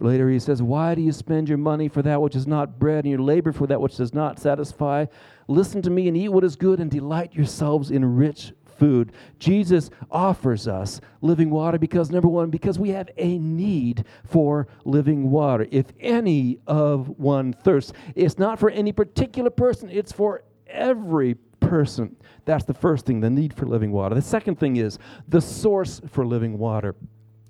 Later 0.00 0.28
he 0.28 0.38
says, 0.38 0.62
Why 0.62 0.94
do 0.94 1.00
you 1.00 1.12
spend 1.12 1.48
your 1.48 1.56
money 1.56 1.88
for 1.88 2.02
that 2.02 2.20
which 2.20 2.36
is 2.36 2.46
not 2.46 2.78
bread, 2.78 3.04
and 3.04 3.10
your 3.10 3.22
labor 3.22 3.52
for 3.52 3.66
that 3.68 3.80
which 3.80 3.96
does 3.96 4.12
not 4.12 4.38
satisfy? 4.38 5.06
Listen 5.48 5.80
to 5.80 5.90
me 5.90 6.08
and 6.08 6.16
eat 6.16 6.28
what 6.28 6.44
is 6.44 6.56
good, 6.56 6.78
and 6.78 6.90
delight 6.90 7.32
yourselves 7.32 7.90
in 7.90 8.04
rich 8.16 8.52
food. 8.82 9.12
Jesus 9.38 9.90
offers 10.10 10.66
us 10.66 11.00
living 11.20 11.50
water 11.50 11.78
because, 11.78 12.10
number 12.10 12.26
one, 12.26 12.50
because 12.50 12.80
we 12.80 12.88
have 12.88 13.08
a 13.16 13.38
need 13.38 14.04
for 14.24 14.66
living 14.84 15.30
water. 15.30 15.68
If 15.70 15.86
any 16.00 16.58
of 16.66 17.08
one 17.10 17.52
thirsts, 17.52 17.92
it's 18.16 18.38
not 18.38 18.58
for 18.58 18.70
any 18.70 18.90
particular 18.90 19.50
person, 19.50 19.88
it's 19.88 20.10
for 20.10 20.42
every 20.66 21.36
person. 21.60 22.16
That's 22.44 22.64
the 22.64 22.74
first 22.74 23.06
thing, 23.06 23.20
the 23.20 23.30
need 23.30 23.54
for 23.54 23.66
living 23.66 23.92
water. 23.92 24.16
The 24.16 24.20
second 24.20 24.58
thing 24.58 24.74
is 24.78 24.98
the 25.28 25.40
source 25.40 26.00
for 26.08 26.26
living 26.26 26.58
water. 26.58 26.96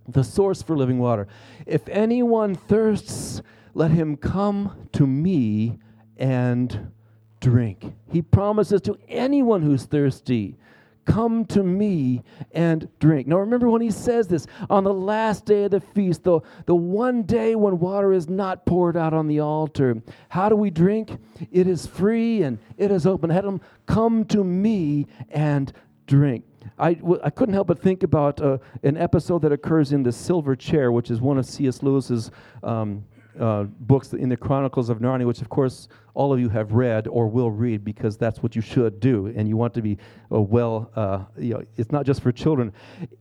The 0.07 0.25
source 0.25 0.61
for 0.61 0.77
living 0.77 0.99
water. 0.99 1.29
If 1.65 1.89
anyone 1.89 2.57
thirsts, 2.57 3.41
let 3.73 3.91
him 3.91 4.19
come 4.19 4.87
to 4.93 5.07
me 5.07 5.79
and 6.19 6.93
drink. 7.41 7.95
He 8.11 8.21
promises 8.21 8.83
to 8.83 8.99
anyone 9.09 9.63
who's 9.63 9.87
thirsty 9.87 10.59
Come 11.05 11.45
to 11.47 11.63
me 11.63 12.23
and 12.53 12.89
drink. 13.01 13.27
Now, 13.27 13.39
remember 13.39 13.69
when 13.69 13.83
he 13.83 13.91
says 13.91 14.29
this 14.29 14.47
on 14.71 14.85
the 14.85 14.95
last 14.95 15.45
day 15.45 15.65
of 15.65 15.73
the 15.73 15.81
feast, 15.81 16.23
the, 16.23 16.41
the 16.67 16.75
one 16.75 17.25
day 17.25 17.57
when 17.57 17.79
water 17.81 18.13
is 18.13 18.29
not 18.29 18.65
poured 18.67 18.97
out 18.97 19.13
on 19.13 19.27
the 19.27 19.41
altar. 19.41 20.01
How 20.29 20.49
do 20.49 20.55
we 20.57 20.71
drink? 20.71 21.11
It 21.51 21.67
is 21.67 21.87
free 21.87 22.43
and 22.43 22.59
it 22.77 22.91
is 22.93 23.05
open. 23.07 23.31
Let 23.31 23.43
them 23.45 23.61
come 23.87 24.25
to 24.27 24.45
me 24.45 25.07
and 25.31 25.73
drink. 26.07 26.45
I, 26.79 26.95
w- 26.95 27.21
I 27.25 27.31
couldn't 27.31 27.55
help 27.55 27.67
but 27.67 27.81
think 27.81 28.03
about 28.03 28.41
uh, 28.41 28.59
an 28.83 28.97
episode 28.97 29.43
that 29.43 29.53
occurs 29.53 29.93
in 29.93 30.03
The 30.03 30.13
Silver 30.13 30.55
Chair, 30.55 30.93
which 30.93 31.11
is 31.11 31.21
one 31.21 31.39
of 31.39 31.47
C.S. 31.47 31.83
Lewis's 31.83 32.31
um, 32.63 33.05
uh, 33.39 33.65
books 33.65 34.13
in 34.13 34.29
the 34.29 34.37
Chronicles 34.37 34.89
of 34.89 34.99
Narnia, 34.99 35.27
which 35.27 35.41
of 35.41 35.49
course 35.49 35.89
all 36.15 36.33
of 36.33 36.41
you 36.41 36.49
have 36.49 36.73
read 36.73 37.07
or 37.09 37.27
will 37.27 37.51
read 37.51 37.85
because 37.85 38.17
that's 38.17 38.43
what 38.43 38.55
you 38.55 38.63
should 38.63 39.01
do, 39.01 39.33
and 39.35 39.49
you 39.49 39.57
want 39.57 39.75
to 39.75 39.83
be 39.83 39.99
uh, 40.31 40.41
well. 40.41 40.91
Uh, 40.95 41.25
you 41.39 41.55
know, 41.55 41.63
it's 41.77 41.91
not 41.91 42.05
just 42.05 42.21
for 42.21 42.33
children. 42.33 42.73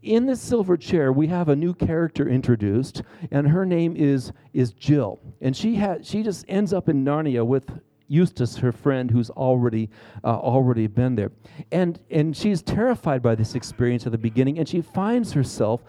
In 0.02 0.26
the 0.26 0.36
silver 0.36 0.76
chair, 0.78 1.14
we 1.14 1.28
have 1.28 1.50
a 1.50 1.56
new 1.56 1.74
character 1.74 2.28
introduced, 2.28 3.04
and 3.32 3.48
her 3.48 3.66
name 3.66 3.96
is 3.96 4.32
is 4.54 4.74
Jill, 4.74 5.20
and 5.42 5.56
she 5.56 5.76
had 5.76 6.06
she 6.06 6.24
just 6.24 6.46
ends 6.48 6.74
up 6.74 6.90
in 6.90 7.06
Narnia 7.06 7.46
with 7.46 7.70
Eustace, 8.08 8.58
her 8.58 8.74
friend, 8.74 9.10
who's 9.10 9.30
already 9.30 9.90
uh, 10.26 10.38
already 10.38 10.88
been 10.88 11.16
there, 11.16 11.32
and 11.72 12.00
and 12.10 12.36
she's 12.36 12.62
terrified 12.62 13.22
by 13.22 13.36
this 13.36 13.56
experience 13.56 14.06
at 14.06 14.12
the 14.12 14.18
beginning, 14.18 14.60
and 14.60 14.68
she 14.68 14.82
finds 14.82 15.32
herself 15.32 15.84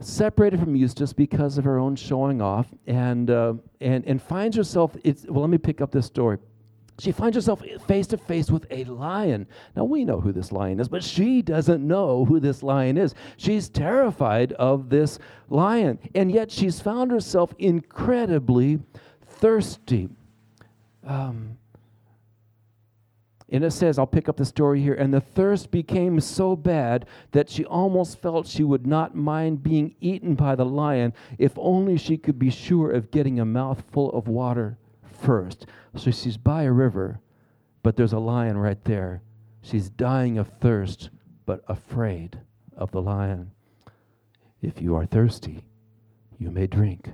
separated 0.00 0.60
from 0.60 0.74
Eustace 0.74 1.12
because 1.12 1.58
of 1.58 1.64
her 1.64 1.78
own 1.78 1.96
showing 1.96 2.40
off, 2.42 2.66
and 2.86 3.30
uh, 3.30 3.54
and 3.80 4.04
and 4.06 4.20
finds 4.20 4.56
herself. 4.56 4.96
It's 5.04 5.26
well. 5.26 5.42
Let 5.42 5.50
me 5.50 5.58
pick 5.58 5.80
up 5.80 5.90
this 5.90 6.06
story. 6.06 6.38
She 6.98 7.10
finds 7.10 7.36
herself 7.36 7.62
face 7.86 8.06
to 8.08 8.18
face 8.18 8.50
with 8.50 8.66
a 8.70 8.84
lion. 8.84 9.46
Now 9.74 9.84
we 9.84 10.04
know 10.04 10.20
who 10.20 10.30
this 10.30 10.52
lion 10.52 10.78
is, 10.78 10.88
but 10.88 11.02
she 11.02 11.42
doesn't 11.42 11.86
know 11.86 12.24
who 12.24 12.38
this 12.38 12.62
lion 12.62 12.98
is. 12.98 13.14
She's 13.38 13.68
terrified 13.68 14.52
of 14.52 14.90
this 14.90 15.18
lion, 15.48 15.98
and 16.14 16.30
yet 16.30 16.50
she's 16.50 16.80
found 16.80 17.10
herself 17.10 17.54
incredibly 17.58 18.80
thirsty. 19.26 20.10
Um, 21.04 21.56
and 23.52 23.62
it 23.62 23.70
says, 23.70 23.98
I'll 23.98 24.06
pick 24.06 24.30
up 24.30 24.38
the 24.38 24.46
story 24.46 24.80
here. 24.80 24.94
And 24.94 25.12
the 25.12 25.20
thirst 25.20 25.70
became 25.70 26.18
so 26.20 26.56
bad 26.56 27.06
that 27.32 27.50
she 27.50 27.66
almost 27.66 28.18
felt 28.18 28.46
she 28.46 28.64
would 28.64 28.86
not 28.86 29.14
mind 29.14 29.62
being 29.62 29.94
eaten 30.00 30.34
by 30.34 30.54
the 30.54 30.64
lion 30.64 31.12
if 31.38 31.52
only 31.56 31.98
she 31.98 32.16
could 32.16 32.38
be 32.38 32.48
sure 32.48 32.90
of 32.90 33.10
getting 33.10 33.38
a 33.38 33.44
mouthful 33.44 34.10
of 34.12 34.26
water 34.26 34.78
first. 35.04 35.66
So 35.96 36.10
she's 36.10 36.38
by 36.38 36.62
a 36.62 36.72
river, 36.72 37.20
but 37.82 37.94
there's 37.94 38.14
a 38.14 38.18
lion 38.18 38.56
right 38.56 38.82
there. 38.84 39.20
She's 39.60 39.90
dying 39.90 40.38
of 40.38 40.48
thirst, 40.60 41.10
but 41.44 41.62
afraid 41.68 42.38
of 42.74 42.90
the 42.90 43.02
lion. 43.02 43.50
If 44.62 44.80
you 44.80 44.96
are 44.96 45.04
thirsty, 45.04 45.62
you 46.38 46.50
may 46.50 46.66
drink. 46.66 47.10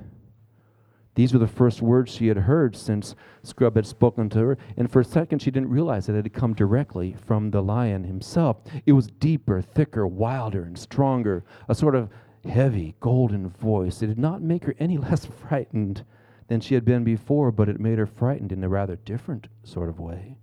These 1.18 1.32
were 1.32 1.40
the 1.40 1.48
first 1.48 1.82
words 1.82 2.12
she 2.12 2.28
had 2.28 2.36
heard 2.36 2.76
since 2.76 3.16
Scrubb 3.42 3.74
had 3.74 3.86
spoken 3.86 4.28
to 4.28 4.38
her, 4.38 4.58
and 4.76 4.88
for 4.88 5.00
a 5.00 5.04
second 5.04 5.40
she 5.40 5.50
didn't 5.50 5.68
realize 5.68 6.06
that 6.06 6.14
it 6.14 6.26
had 6.26 6.32
come 6.32 6.54
directly 6.54 7.16
from 7.26 7.50
the 7.50 7.60
lion 7.60 8.04
himself. 8.04 8.58
It 8.86 8.92
was 8.92 9.08
deeper, 9.08 9.60
thicker, 9.60 10.06
wilder, 10.06 10.62
and 10.62 10.78
stronger, 10.78 11.42
a 11.68 11.74
sort 11.74 11.96
of 11.96 12.08
heavy, 12.48 12.94
golden 13.00 13.48
voice. 13.48 14.00
It 14.00 14.06
did 14.06 14.18
not 14.20 14.42
make 14.42 14.62
her 14.62 14.76
any 14.78 14.96
less 15.08 15.26
frightened 15.26 16.04
than 16.46 16.60
she 16.60 16.74
had 16.74 16.84
been 16.84 17.02
before, 17.02 17.50
but 17.50 17.68
it 17.68 17.80
made 17.80 17.98
her 17.98 18.06
frightened 18.06 18.52
in 18.52 18.62
a 18.62 18.68
rather 18.68 18.94
different 18.94 19.48
sort 19.64 19.88
of 19.88 19.98
way. 19.98 20.38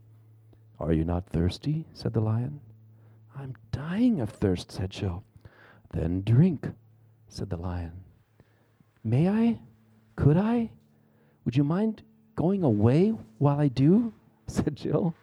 Are 0.77 0.91
you 0.91 1.05
not 1.05 1.29
thirsty? 1.29 1.85
said 1.93 2.11
the 2.11 2.19
lion. 2.19 2.59
I'm 3.33 3.55
dying 3.71 4.19
of 4.19 4.29
thirst, 4.29 4.73
said 4.73 4.89
Jill. 4.89 5.23
Then 5.93 6.21
drink, 6.21 6.67
said 7.29 7.49
the 7.49 7.55
lion. 7.55 7.93
May 9.05 9.29
I? 9.29 9.59
Could 10.15 10.38
I? 10.38 10.71
Would 11.43 11.56
you 11.56 11.63
mind 11.63 12.04
going 12.36 12.63
away 12.63 13.13
while 13.38 13.60
I 13.60 13.67
do? 13.67 14.13
said 14.47 14.75
Jill. 14.75 15.13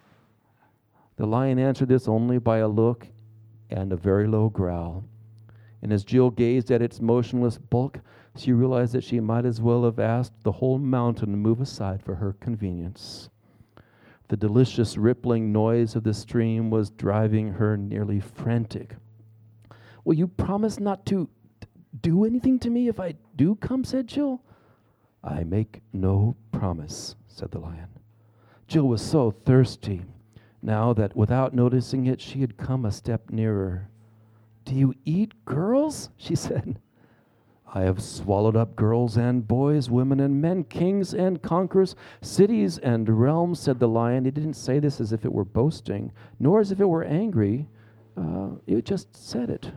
The 1.16 1.26
lion 1.26 1.58
answered 1.58 1.88
this 1.88 2.08
only 2.08 2.38
by 2.38 2.58
a 2.58 2.68
look 2.68 3.06
and 3.70 3.92
a 3.92 3.96
very 3.96 4.26
low 4.26 4.48
growl. 4.48 5.04
And 5.82 5.92
as 5.92 6.04
Jill 6.04 6.30
gazed 6.30 6.70
at 6.70 6.82
its 6.82 7.00
motionless 7.00 7.58
bulk, 7.58 8.00
she 8.36 8.52
realized 8.52 8.92
that 8.94 9.04
she 9.04 9.20
might 9.20 9.44
as 9.44 9.60
well 9.60 9.84
have 9.84 9.98
asked 9.98 10.42
the 10.42 10.52
whole 10.52 10.78
mountain 10.78 11.30
to 11.30 11.36
move 11.36 11.60
aside 11.60 12.02
for 12.02 12.14
her 12.14 12.34
convenience. 12.34 13.28
The 14.28 14.36
delicious 14.36 14.96
rippling 14.96 15.52
noise 15.52 15.94
of 15.94 16.04
the 16.04 16.14
stream 16.14 16.70
was 16.70 16.90
driving 16.90 17.52
her 17.52 17.76
nearly 17.76 18.20
frantic. 18.20 18.96
Will 20.04 20.14
you 20.14 20.26
promise 20.26 20.80
not 20.80 21.04
to 21.06 21.28
do 22.00 22.24
anything 22.24 22.58
to 22.60 22.70
me 22.70 22.88
if 22.88 22.98
I 22.98 23.14
do 23.36 23.56
come? 23.56 23.84
said 23.84 24.06
Jill. 24.06 24.40
I 25.24 25.44
make 25.44 25.82
no 25.92 26.36
promise, 26.50 27.16
said 27.28 27.50
the 27.50 27.60
lion. 27.60 27.88
Jill 28.66 28.88
was 28.88 29.02
so 29.02 29.30
thirsty 29.30 30.02
now 30.62 30.92
that 30.92 31.16
without 31.16 31.54
noticing 31.54 32.06
it, 32.06 32.20
she 32.20 32.40
had 32.40 32.56
come 32.56 32.84
a 32.84 32.92
step 32.92 33.30
nearer. 33.30 33.88
Do 34.64 34.74
you 34.74 34.94
eat 35.04 35.44
girls? 35.44 36.10
she 36.16 36.36
said. 36.36 36.78
I 37.74 37.82
have 37.82 38.02
swallowed 38.02 38.54
up 38.54 38.76
girls 38.76 39.16
and 39.16 39.48
boys, 39.48 39.88
women 39.88 40.20
and 40.20 40.42
men, 40.42 40.64
kings 40.64 41.14
and 41.14 41.40
conquerors, 41.40 41.96
cities 42.20 42.76
and 42.78 43.08
realms, 43.08 43.60
said 43.60 43.80
the 43.80 43.88
lion. 43.88 44.26
He 44.26 44.30
didn't 44.30 44.54
say 44.54 44.78
this 44.78 45.00
as 45.00 45.12
if 45.12 45.24
it 45.24 45.32
were 45.32 45.44
boasting, 45.44 46.12
nor 46.38 46.60
as 46.60 46.70
if 46.70 46.80
it 46.80 46.88
were 46.88 47.02
angry. 47.02 47.66
Uh, 48.14 48.50
just 48.84 49.16
said 49.16 49.48
it. 49.48 49.72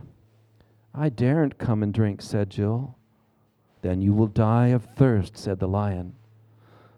I 0.93 1.07
daren't 1.07 1.57
come 1.57 1.83
and 1.83 1.93
drink, 1.93 2.21
said 2.21 2.49
Jill. 2.49 2.97
Then 3.85 4.01
you 4.01 4.13
will 4.13 4.25
die 4.25 4.69
of 4.69 4.87
thirst, 4.95 5.37
said 5.37 5.59
the 5.59 5.67
lion. 5.67 6.15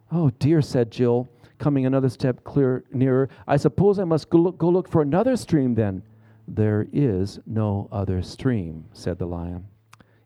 Oh, 0.09 0.29
dear, 0.39 0.61
said 0.61 0.89
Jill, 0.89 1.27
coming 1.57 1.85
another 1.85 2.07
step 2.07 2.45
clear, 2.45 2.85
nearer. 2.93 3.27
I 3.45 3.57
suppose 3.57 3.99
I 3.99 4.05
must 4.05 4.29
go 4.29 4.37
look, 4.37 4.57
go 4.57 4.69
look 4.69 4.87
for 4.87 5.01
another 5.01 5.35
stream 5.35 5.75
then. 5.75 6.01
There 6.47 6.87
is 6.93 7.41
no 7.45 7.89
other 7.91 8.21
stream, 8.21 8.85
said 8.93 9.19
the 9.19 9.25
lion. 9.25 9.67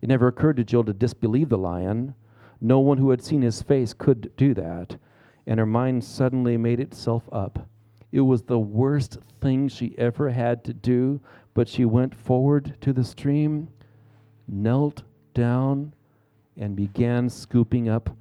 It 0.04 0.10
never 0.10 0.28
occurred 0.28 0.58
to 0.58 0.64
Jill 0.64 0.84
to 0.84 0.94
disbelieve 0.94 1.50
the 1.50 1.58
lion. 1.58 2.14
No 2.62 2.78
one 2.78 3.00
who 3.00 3.10
had 3.10 3.24
seen 3.24 3.42
his 3.42 3.64
face 3.64 3.96
could 3.96 4.32
do 4.38 4.54
that, 4.54 4.98
and 5.48 5.60
her 5.60 5.66
mind 5.66 6.04
suddenly 6.04 6.58
made 6.58 6.80
itself 6.80 7.28
up. 7.32 7.68
It 8.12 8.22
was 8.22 8.44
the 8.44 8.60
worst 8.60 9.18
thing 9.42 9.68
she 9.68 9.96
ever 9.98 10.30
had 10.30 10.64
to 10.66 10.76
do, 10.76 11.22
but 11.56 11.68
she 11.68 11.86
went 11.86 12.14
forward 12.14 12.78
to 12.82 12.94
the 12.94 13.04
stream, 13.04 13.70
knelt 14.48 15.02
down, 15.34 15.94
and 16.58 16.76
began 16.76 17.30
scooping 17.30 17.90
up 17.90 18.16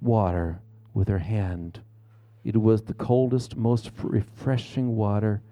water 0.00 0.60
with 0.94 1.08
her 1.08 1.18
hand. 1.18 1.80
It 2.44 2.56
was 2.56 2.82
the 2.82 2.94
coldest, 2.94 3.56
most 3.56 3.90
refreshing 4.02 4.96
water 4.96 5.42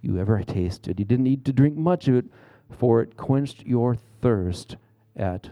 you 0.00 0.18
ever 0.18 0.42
tasted. 0.42 0.98
You 0.98 1.04
didn't 1.04 1.24
need 1.24 1.44
to 1.44 1.52
drink 1.52 1.76
much 1.76 2.08
of 2.08 2.16
it, 2.16 2.26
for 2.70 3.00
it 3.00 3.16
quenched 3.16 3.66
your 3.66 3.96
thirst 4.22 4.76
at 5.14 5.50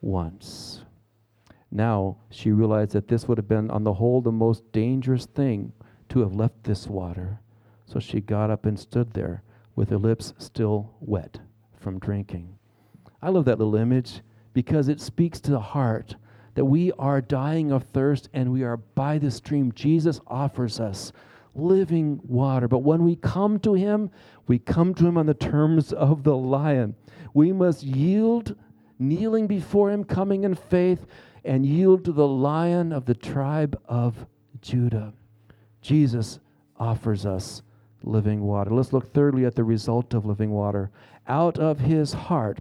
once. 0.00 0.82
Now 1.70 2.16
she 2.30 2.50
realized 2.50 2.92
that 2.92 3.08
this 3.08 3.28
would 3.28 3.38
have 3.38 3.48
been, 3.48 3.70
on 3.70 3.84
the 3.84 3.94
whole, 3.94 4.20
the 4.20 4.32
most 4.32 4.70
dangerous 4.72 5.26
thing 5.26 5.72
to 6.08 6.20
have 6.20 6.34
left 6.34 6.64
this 6.64 6.86
water. 6.86 7.40
So 7.86 7.98
she 7.98 8.20
got 8.20 8.50
up 8.50 8.66
and 8.66 8.78
stood 8.78 9.12
there 9.12 9.42
with 9.74 9.90
her 9.90 9.98
lips 9.98 10.34
still 10.38 10.94
wet 11.00 11.40
from 11.76 11.98
drinking. 11.98 12.58
I 13.22 13.30
love 13.30 13.44
that 13.46 13.58
little 13.58 13.76
image 13.76 14.20
because 14.58 14.88
it 14.88 15.00
speaks 15.00 15.38
to 15.38 15.52
the 15.52 15.60
heart 15.60 16.16
that 16.56 16.64
we 16.64 16.90
are 16.98 17.20
dying 17.20 17.70
of 17.70 17.84
thirst 17.84 18.28
and 18.34 18.50
we 18.50 18.64
are 18.64 18.76
by 18.76 19.16
the 19.16 19.30
stream. 19.30 19.70
Jesus 19.70 20.20
offers 20.26 20.80
us 20.80 21.12
living 21.54 22.18
water. 22.24 22.66
But 22.66 22.80
when 22.80 23.04
we 23.04 23.14
come 23.14 23.60
to 23.60 23.74
him, 23.74 24.10
we 24.48 24.58
come 24.58 24.94
to 24.94 25.06
him 25.06 25.16
on 25.16 25.26
the 25.26 25.32
terms 25.32 25.92
of 25.92 26.24
the 26.24 26.36
lion. 26.36 26.96
We 27.34 27.52
must 27.52 27.84
yield, 27.84 28.56
kneeling 28.98 29.46
before 29.46 29.92
him, 29.92 30.02
coming 30.02 30.42
in 30.42 30.56
faith, 30.56 31.06
and 31.44 31.64
yield 31.64 32.04
to 32.06 32.12
the 32.12 32.26
lion 32.26 32.92
of 32.92 33.04
the 33.04 33.14
tribe 33.14 33.80
of 33.86 34.26
Judah. 34.60 35.12
Jesus 35.82 36.40
offers 36.80 37.24
us 37.24 37.62
living 38.02 38.40
water. 38.40 38.72
Let's 38.72 38.92
look 38.92 39.14
thirdly 39.14 39.44
at 39.44 39.54
the 39.54 39.62
result 39.62 40.14
of 40.14 40.26
living 40.26 40.50
water. 40.50 40.90
Out 41.28 41.60
of 41.60 41.78
his 41.78 42.12
heart 42.12 42.58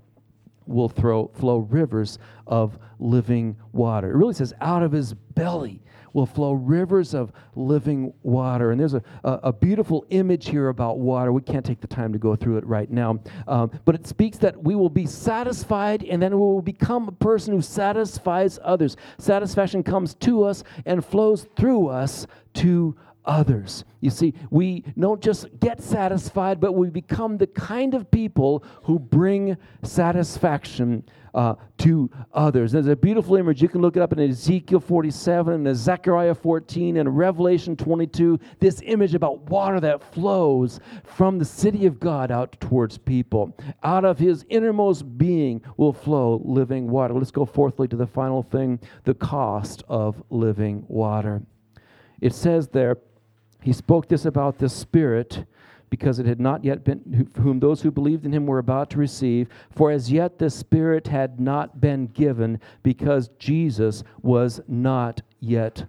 will 0.68 0.90
throw, 0.90 1.28
flow 1.28 1.60
rivers 1.60 2.20
of 2.46 2.78
living 3.00 3.58
water. 3.74 4.12
It 4.12 4.16
really 4.16 4.34
says, 4.34 4.54
out 4.62 4.84
of 4.84 4.92
his 4.92 5.14
belly 5.14 5.82
will 6.14 6.26
flow 6.26 6.54
rivers 6.54 7.14
of 7.14 7.32
living 7.56 8.12
water. 8.24 8.72
And 8.72 8.80
there's 8.80 8.96
a, 8.96 9.04
a, 9.24 9.32
a, 9.44 9.54
beautiful 9.54 10.06
image 10.10 10.50
here 10.50 10.70
about 10.70 10.98
water. 10.98 11.32
We 11.32 11.42
can't 11.42 11.66
take 11.66 11.80
the 11.80 11.88
time 11.88 12.12
to 12.14 12.18
go 12.18 12.36
through 12.36 12.58
it 12.58 12.66
right 12.66 12.90
now. 12.90 13.20
Um, 13.48 13.72
but 13.86 13.94
it 13.94 14.08
speaks 14.08 14.38
that 14.40 14.62
we 14.64 14.74
will 14.74 14.90
be 14.90 15.06
satisfied 15.06 16.04
and 16.04 16.20
then 16.20 16.32
we 16.32 16.40
will 16.40 16.62
become 16.62 17.08
a 17.08 17.12
person 17.12 17.54
who 17.54 17.62
satisfies 17.62 18.58
others. 18.64 18.98
Satisfaction 19.20 19.84
comes 19.84 20.16
to 20.16 20.44
us 20.44 20.64
and 20.86 21.06
flows 21.06 21.46
through 21.56 21.88
us 21.90 22.26
to 22.56 22.96
others. 23.28 23.84
You 24.00 24.10
see, 24.10 24.34
we 24.50 24.84
don't 24.98 25.22
just 25.22 25.48
get 25.60 25.82
satisfied, 25.82 26.60
but 26.60 26.72
we 26.72 26.90
become 26.90 27.38
the 27.38 27.48
kind 27.48 27.94
of 27.94 28.10
people 28.10 28.64
who 28.84 28.98
bring 28.98 29.58
satisfaction 29.84 31.04
uh, 31.34 31.56
to 31.78 32.10
others. 32.34 32.72
There's 32.72 32.88
a 32.88 32.96
beautiful 32.96 33.36
image. 33.36 33.62
You 33.62 33.68
can 33.68 33.82
look 33.82 33.96
it 33.96 34.02
up 34.02 34.12
in 34.12 34.20
Ezekiel 34.20 34.80
47 34.80 35.68
and 35.68 35.78
Zechariah 35.78 36.34
14 36.34 36.98
and 36.98 37.16
Revelation 37.16 37.76
22. 37.76 38.40
This 38.60 38.82
image 38.86 39.14
about 39.14 39.42
water 39.50 39.80
that 39.82 40.02
flows 40.14 40.80
from 41.04 41.38
the 41.38 41.46
city 41.46 41.86
of 41.86 42.00
God 42.00 42.32
out 42.32 42.60
towards 42.60 42.98
people. 42.98 43.56
Out 43.84 44.06
of 44.06 44.18
his 44.18 44.46
innermost 44.50 45.18
being 45.18 45.62
will 45.76 45.94
flow 45.94 46.42
living 46.44 46.90
water. 46.90 47.14
Let's 47.14 47.30
go 47.30 47.46
fourthly 47.46 47.88
to 47.90 47.96
the 47.96 48.08
final 48.08 48.42
thing 48.42 48.80
the 49.04 49.14
cost 49.14 49.84
of 49.88 50.24
living 50.30 50.86
water. 50.88 51.44
It 52.20 52.34
says 52.34 52.68
there, 52.70 52.98
he 53.68 53.74
spoke 53.74 54.08
this 54.08 54.24
about 54.24 54.60
the 54.60 54.70
Spirit 54.70 55.44
because 55.90 56.20
it 56.20 56.26
had 56.26 56.40
not 56.40 56.64
yet 56.64 56.86
been, 56.86 57.30
whom 57.36 57.60
those 57.60 57.82
who 57.82 57.92
believed 57.92 58.26
in 58.26 58.32
him 58.32 58.46
were 58.46 58.60
about 58.60 58.90
to 58.92 58.98
receive. 58.98 59.50
For 59.72 59.92
as 59.92 60.10
yet 60.10 60.40
the 60.40 60.50
Spirit 60.50 61.08
had 61.08 61.42
not 61.42 61.82
been 61.82 62.08
given 62.08 62.62
because 62.82 63.28
Jesus 63.40 64.06
was 64.22 64.62
not 64.70 65.22
yet 65.42 65.84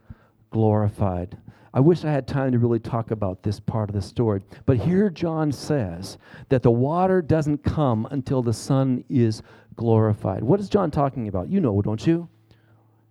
glorified. 0.50 1.38
I 1.72 1.78
wish 1.78 2.04
I 2.04 2.10
had 2.10 2.26
time 2.26 2.50
to 2.50 2.58
really 2.58 2.80
talk 2.80 3.12
about 3.12 3.44
this 3.44 3.60
part 3.60 3.90
of 3.90 3.94
the 3.94 4.02
story. 4.02 4.42
But 4.66 4.78
here 4.78 5.08
John 5.08 5.52
says 5.52 6.18
that 6.48 6.64
the 6.64 6.72
water 6.72 7.22
doesn't 7.22 7.62
come 7.62 8.08
until 8.10 8.42
the 8.42 8.52
Son 8.52 9.04
is 9.08 9.40
glorified. 9.76 10.42
What 10.42 10.58
is 10.58 10.68
John 10.68 10.90
talking 10.90 11.28
about? 11.28 11.48
You 11.48 11.60
know, 11.60 11.80
don't 11.80 12.04
you? 12.04 12.28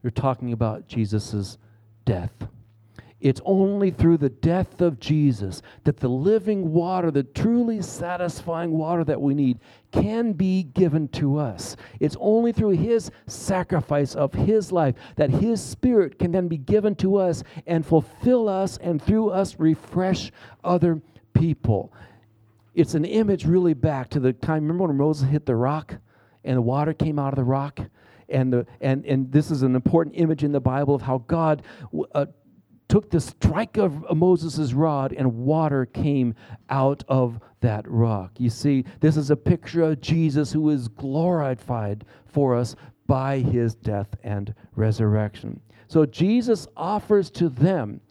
You're 0.03 0.11
talking 0.11 0.51
about 0.51 0.89
Jesus' 0.89 1.57
death. 2.03 2.33
It's 3.19 3.41
only 3.45 3.89
through 3.89 4.17
the 4.17 4.29
death 4.29 4.79
of 4.79 4.99
Jesus 4.99 5.63
that 5.85 5.97
the 5.97 6.07
living 6.07 6.71
water, 6.71 7.09
the 7.09 7.23
truly 7.23 7.81
satisfying 7.81 8.71
water 8.71 9.03
that 9.05 9.19
we 9.19 9.33
need, 9.33 9.59
can 9.91 10.33
be 10.33 10.63
given 10.63 11.07
to 11.09 11.37
us. 11.37 11.75
It's 11.99 12.15
only 12.19 12.51
through 12.51 12.71
His 12.71 13.09
sacrifice 13.25 14.13
of 14.13 14.33
His 14.33 14.71
life 14.71 14.93
that 15.15 15.31
His 15.31 15.63
Spirit 15.63 16.19
can 16.19 16.31
then 16.31 16.47
be 16.47 16.57
given 16.57 16.93
to 16.97 17.15
us 17.15 17.43
and 17.65 17.83
fulfill 17.83 18.47
us 18.47 18.77
and 18.77 19.01
through 19.01 19.31
us 19.31 19.59
refresh 19.59 20.31
other 20.63 21.01
people. 21.33 21.91
It's 22.75 22.93
an 22.93 23.05
image 23.05 23.45
really 23.45 23.73
back 23.73 24.09
to 24.11 24.19
the 24.19 24.33
time, 24.33 24.63
remember 24.63 24.85
when 24.85 24.97
Moses 24.97 25.27
hit 25.27 25.47
the 25.47 25.55
rock 25.55 25.95
and 26.43 26.57
the 26.57 26.61
water 26.61 26.93
came 26.93 27.17
out 27.17 27.33
of 27.33 27.37
the 27.37 27.43
rock? 27.43 27.79
and 28.29 28.51
the 28.51 28.65
and 28.81 29.05
and 29.05 29.31
this 29.31 29.51
is 29.51 29.63
an 29.63 29.75
important 29.75 30.15
image 30.17 30.43
in 30.43 30.51
the 30.51 30.59
Bible 30.59 30.93
of 30.93 31.01
how 31.01 31.19
God 31.27 31.63
uh, 32.13 32.25
took 32.87 33.09
the 33.09 33.19
strike 33.19 33.77
of 33.77 34.15
Moses' 34.15 34.73
rod, 34.73 35.13
and 35.13 35.37
water 35.37 35.85
came 35.85 36.33
out 36.69 37.03
of 37.07 37.39
that 37.61 37.89
rock. 37.89 38.31
You 38.37 38.49
see, 38.49 38.85
this 38.99 39.17
is 39.17 39.29
a 39.29 39.35
picture 39.35 39.83
of 39.83 40.01
Jesus 40.01 40.51
who 40.51 40.69
is 40.69 40.87
glorified 40.87 42.05
for 42.25 42.55
us 42.55 42.75
by 43.07 43.39
his 43.39 43.75
death 43.75 44.15
and 44.23 44.53
resurrection. 44.75 45.59
So 45.87 46.05
Jesus 46.05 46.67
offers 46.75 47.29
to 47.31 47.49
them 47.49 48.01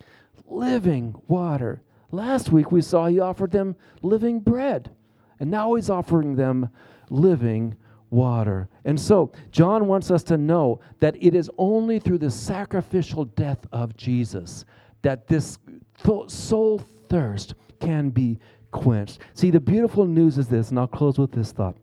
living 0.47 1.15
water. 1.29 1.83
Last 2.11 2.51
week 2.51 2.73
we 2.73 2.83
saw 2.83 3.07
he 3.07 3.21
offered 3.21 3.51
them 3.51 3.77
living 4.03 4.41
bread, 4.41 4.91
and 5.39 5.51
now 5.51 5.75
he's 5.75 5.91
offering 5.91 6.37
them 6.37 6.71
living 7.11 7.77
water. 8.17 8.69
And 8.87 8.99
so, 8.99 9.31
John 9.53 9.87
wants 9.87 10.11
us 10.11 10.23
to 10.25 10.39
know 10.39 10.81
that 11.01 11.17
it 11.21 11.35
is 11.35 11.51
only 11.59 12.01
through 12.01 12.19
the 12.19 12.31
sacrificial 12.31 13.27
death 13.27 13.65
of 13.71 13.97
Jesus 13.97 14.65
that 15.03 15.29
this 15.29 15.59
th- 16.03 16.31
soul 16.31 16.83
thirst 17.09 17.55
can 17.79 18.11
be 18.11 18.39
quenched. 18.73 19.21
See, 19.35 19.51
the 19.51 19.61
beautiful 19.61 20.07
news 20.07 20.39
is 20.39 20.49
this, 20.49 20.71
and 20.71 20.79
I'll 20.79 20.89
close 20.89 21.19
with 21.19 21.31
this 21.31 21.53
thought, 21.53 21.77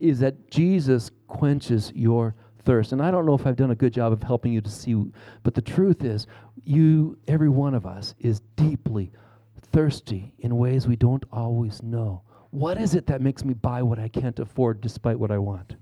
is 0.00 0.18
that 0.20 0.50
Jesus 0.50 1.10
quenches 1.28 1.92
your 1.94 2.34
thirst. 2.64 2.92
And 2.92 3.02
I 3.02 3.10
don't 3.10 3.26
know 3.26 3.34
if 3.34 3.46
I've 3.46 3.56
done 3.56 3.70
a 3.70 3.76
good 3.76 3.92
job 3.92 4.12
of 4.12 4.22
helping 4.22 4.52
you 4.52 4.62
to 4.62 4.70
see, 4.70 4.96
but 5.42 5.54
the 5.54 5.62
truth 5.62 6.02
is, 6.02 6.26
you, 6.64 7.18
every 7.28 7.50
one 7.50 7.74
of 7.74 7.84
us, 7.84 8.14
is 8.18 8.40
deeply 8.56 9.12
thirsty 9.72 10.32
in 10.38 10.56
ways 10.56 10.88
we 10.88 10.96
don't 10.96 11.24
always 11.30 11.82
know. 11.82 12.22
What 12.54 12.80
is 12.80 12.94
it 12.94 13.08
that 13.08 13.20
makes 13.20 13.44
me 13.44 13.52
buy 13.52 13.82
what 13.82 13.98
I 13.98 14.06
can't 14.06 14.38
afford 14.38 14.80
despite 14.80 15.18
what 15.18 15.32
I 15.32 15.38
want? 15.38 15.74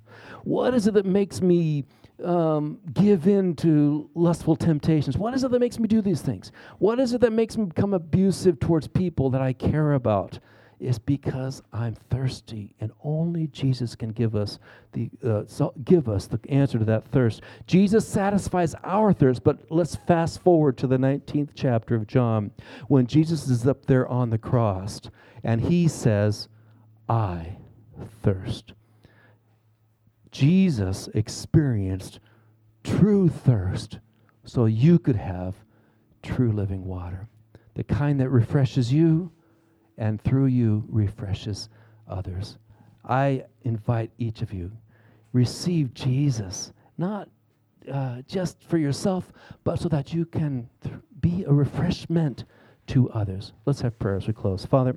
What 0.42 0.72
is 0.72 0.86
it 0.86 0.94
that 0.94 1.04
makes 1.04 1.42
me 1.42 1.84
um, 2.24 2.78
give 2.94 3.26
in 3.26 3.54
to 3.56 4.08
lustful 4.14 4.56
temptations? 4.56 5.18
What 5.18 5.34
is 5.34 5.44
it 5.44 5.50
that 5.50 5.60
makes 5.60 5.78
me 5.78 5.86
do 5.86 6.00
these 6.00 6.22
things? 6.22 6.50
What 6.78 6.98
is 6.98 7.12
it 7.12 7.20
that 7.20 7.32
makes 7.34 7.58
me 7.58 7.66
become 7.66 7.92
abusive 7.92 8.58
towards 8.58 8.88
people 8.88 9.28
that 9.32 9.42
I 9.42 9.52
care 9.52 9.92
about? 9.92 10.38
Is 10.80 10.98
because 10.98 11.62
I'm 11.74 11.94
thirsty, 12.08 12.74
and 12.80 12.90
only 13.04 13.48
Jesus 13.48 13.94
can 13.94 14.08
give 14.08 14.34
us 14.34 14.58
the 14.92 15.10
uh, 15.22 15.42
so 15.46 15.74
give 15.84 16.08
us 16.08 16.26
the 16.26 16.40
answer 16.48 16.78
to 16.78 16.86
that 16.86 17.04
thirst. 17.08 17.42
Jesus 17.66 18.08
satisfies 18.08 18.74
our 18.82 19.12
thirst, 19.12 19.44
but 19.44 19.58
let's 19.70 19.94
fast 19.94 20.40
forward 20.40 20.78
to 20.78 20.86
the 20.86 20.96
19th 20.96 21.50
chapter 21.54 21.94
of 21.94 22.06
John 22.06 22.50
when 22.88 23.06
Jesus 23.06 23.46
is 23.48 23.66
up 23.66 23.84
there 23.84 24.08
on 24.08 24.30
the 24.30 24.38
cross, 24.38 25.02
and 25.44 25.60
he 25.60 25.86
says, 25.86 26.48
I 27.12 27.58
thirst. 28.22 28.72
Jesus 30.30 31.10
experienced 31.12 32.20
true 32.84 33.28
thirst 33.28 33.98
so 34.44 34.64
you 34.64 34.98
could 34.98 35.16
have 35.16 35.54
true 36.22 36.52
living 36.52 36.86
water. 36.86 37.28
The 37.74 37.84
kind 37.84 38.18
that 38.20 38.30
refreshes 38.30 38.90
you 38.90 39.30
and 39.98 40.22
through 40.22 40.46
you 40.46 40.84
refreshes 40.88 41.68
others. 42.08 42.56
I 43.04 43.44
invite 43.60 44.10
each 44.16 44.40
of 44.40 44.54
you, 44.54 44.72
receive 45.34 45.92
Jesus, 45.92 46.72
not 46.96 47.28
uh, 47.92 48.22
just 48.26 48.64
for 48.64 48.78
yourself, 48.78 49.30
but 49.64 49.78
so 49.78 49.90
that 49.90 50.14
you 50.14 50.24
can 50.24 50.66
th- 50.80 50.94
be 51.20 51.44
a 51.44 51.52
refreshment 51.52 52.46
to 52.86 53.10
others. 53.10 53.52
Let's 53.66 53.82
have 53.82 53.98
prayer 53.98 54.16
as 54.16 54.26
we 54.26 54.32
close. 54.32 54.64
Father, 54.64 54.96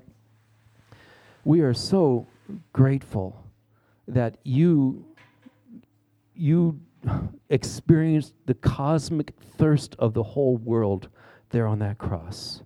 we 1.45 1.61
are 1.61 1.73
so 1.73 2.27
grateful 2.73 3.41
that 4.07 4.37
you 4.43 5.05
you 6.35 6.79
experienced 7.49 8.33
the 8.45 8.53
cosmic 8.55 9.31
thirst 9.57 9.95
of 9.99 10.13
the 10.13 10.23
whole 10.23 10.57
world 10.57 11.07
there 11.51 11.67
on 11.67 11.79
that 11.79 11.97
cross 11.97 12.61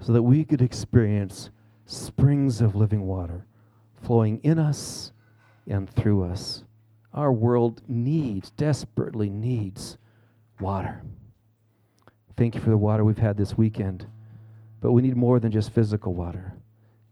so 0.00 0.12
that 0.12 0.22
we 0.22 0.44
could 0.44 0.60
experience 0.60 1.50
springs 1.86 2.60
of 2.60 2.74
living 2.74 3.02
water 3.02 3.46
flowing 4.02 4.40
in 4.42 4.58
us 4.58 5.12
and 5.68 5.88
through 5.90 6.24
us. 6.24 6.64
Our 7.12 7.32
world 7.32 7.82
needs, 7.88 8.50
desperately 8.50 9.28
needs, 9.28 9.98
water. 10.58 11.02
Thank 12.36 12.54
you 12.54 12.60
for 12.60 12.70
the 12.70 12.76
water 12.76 13.04
we've 13.04 13.18
had 13.18 13.36
this 13.36 13.56
weekend. 13.58 14.06
But 14.80 14.92
we 14.92 15.02
need 15.02 15.16
more 15.16 15.40
than 15.40 15.52
just 15.52 15.72
physical 15.72 16.14
water. 16.14 16.54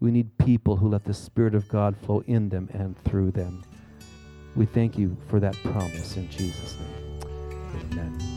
We 0.01 0.11
need 0.11 0.37
people 0.39 0.77
who 0.77 0.89
let 0.89 1.05
the 1.05 1.15
Spirit 1.15 1.55
of 1.55 1.69
God 1.69 1.97
flow 1.97 2.23
in 2.27 2.49
them 2.49 2.69
and 2.73 2.97
through 3.05 3.33
them. 3.33 3.65
We 4.55 4.67
thank 4.67 4.97
you 4.97 5.17
for 5.29 5.41
that 5.41 5.55
promise 5.65 6.17
in 6.17 6.31
Jesus' 6.31 6.77
name. 6.79 7.21
Amen. 7.93 8.28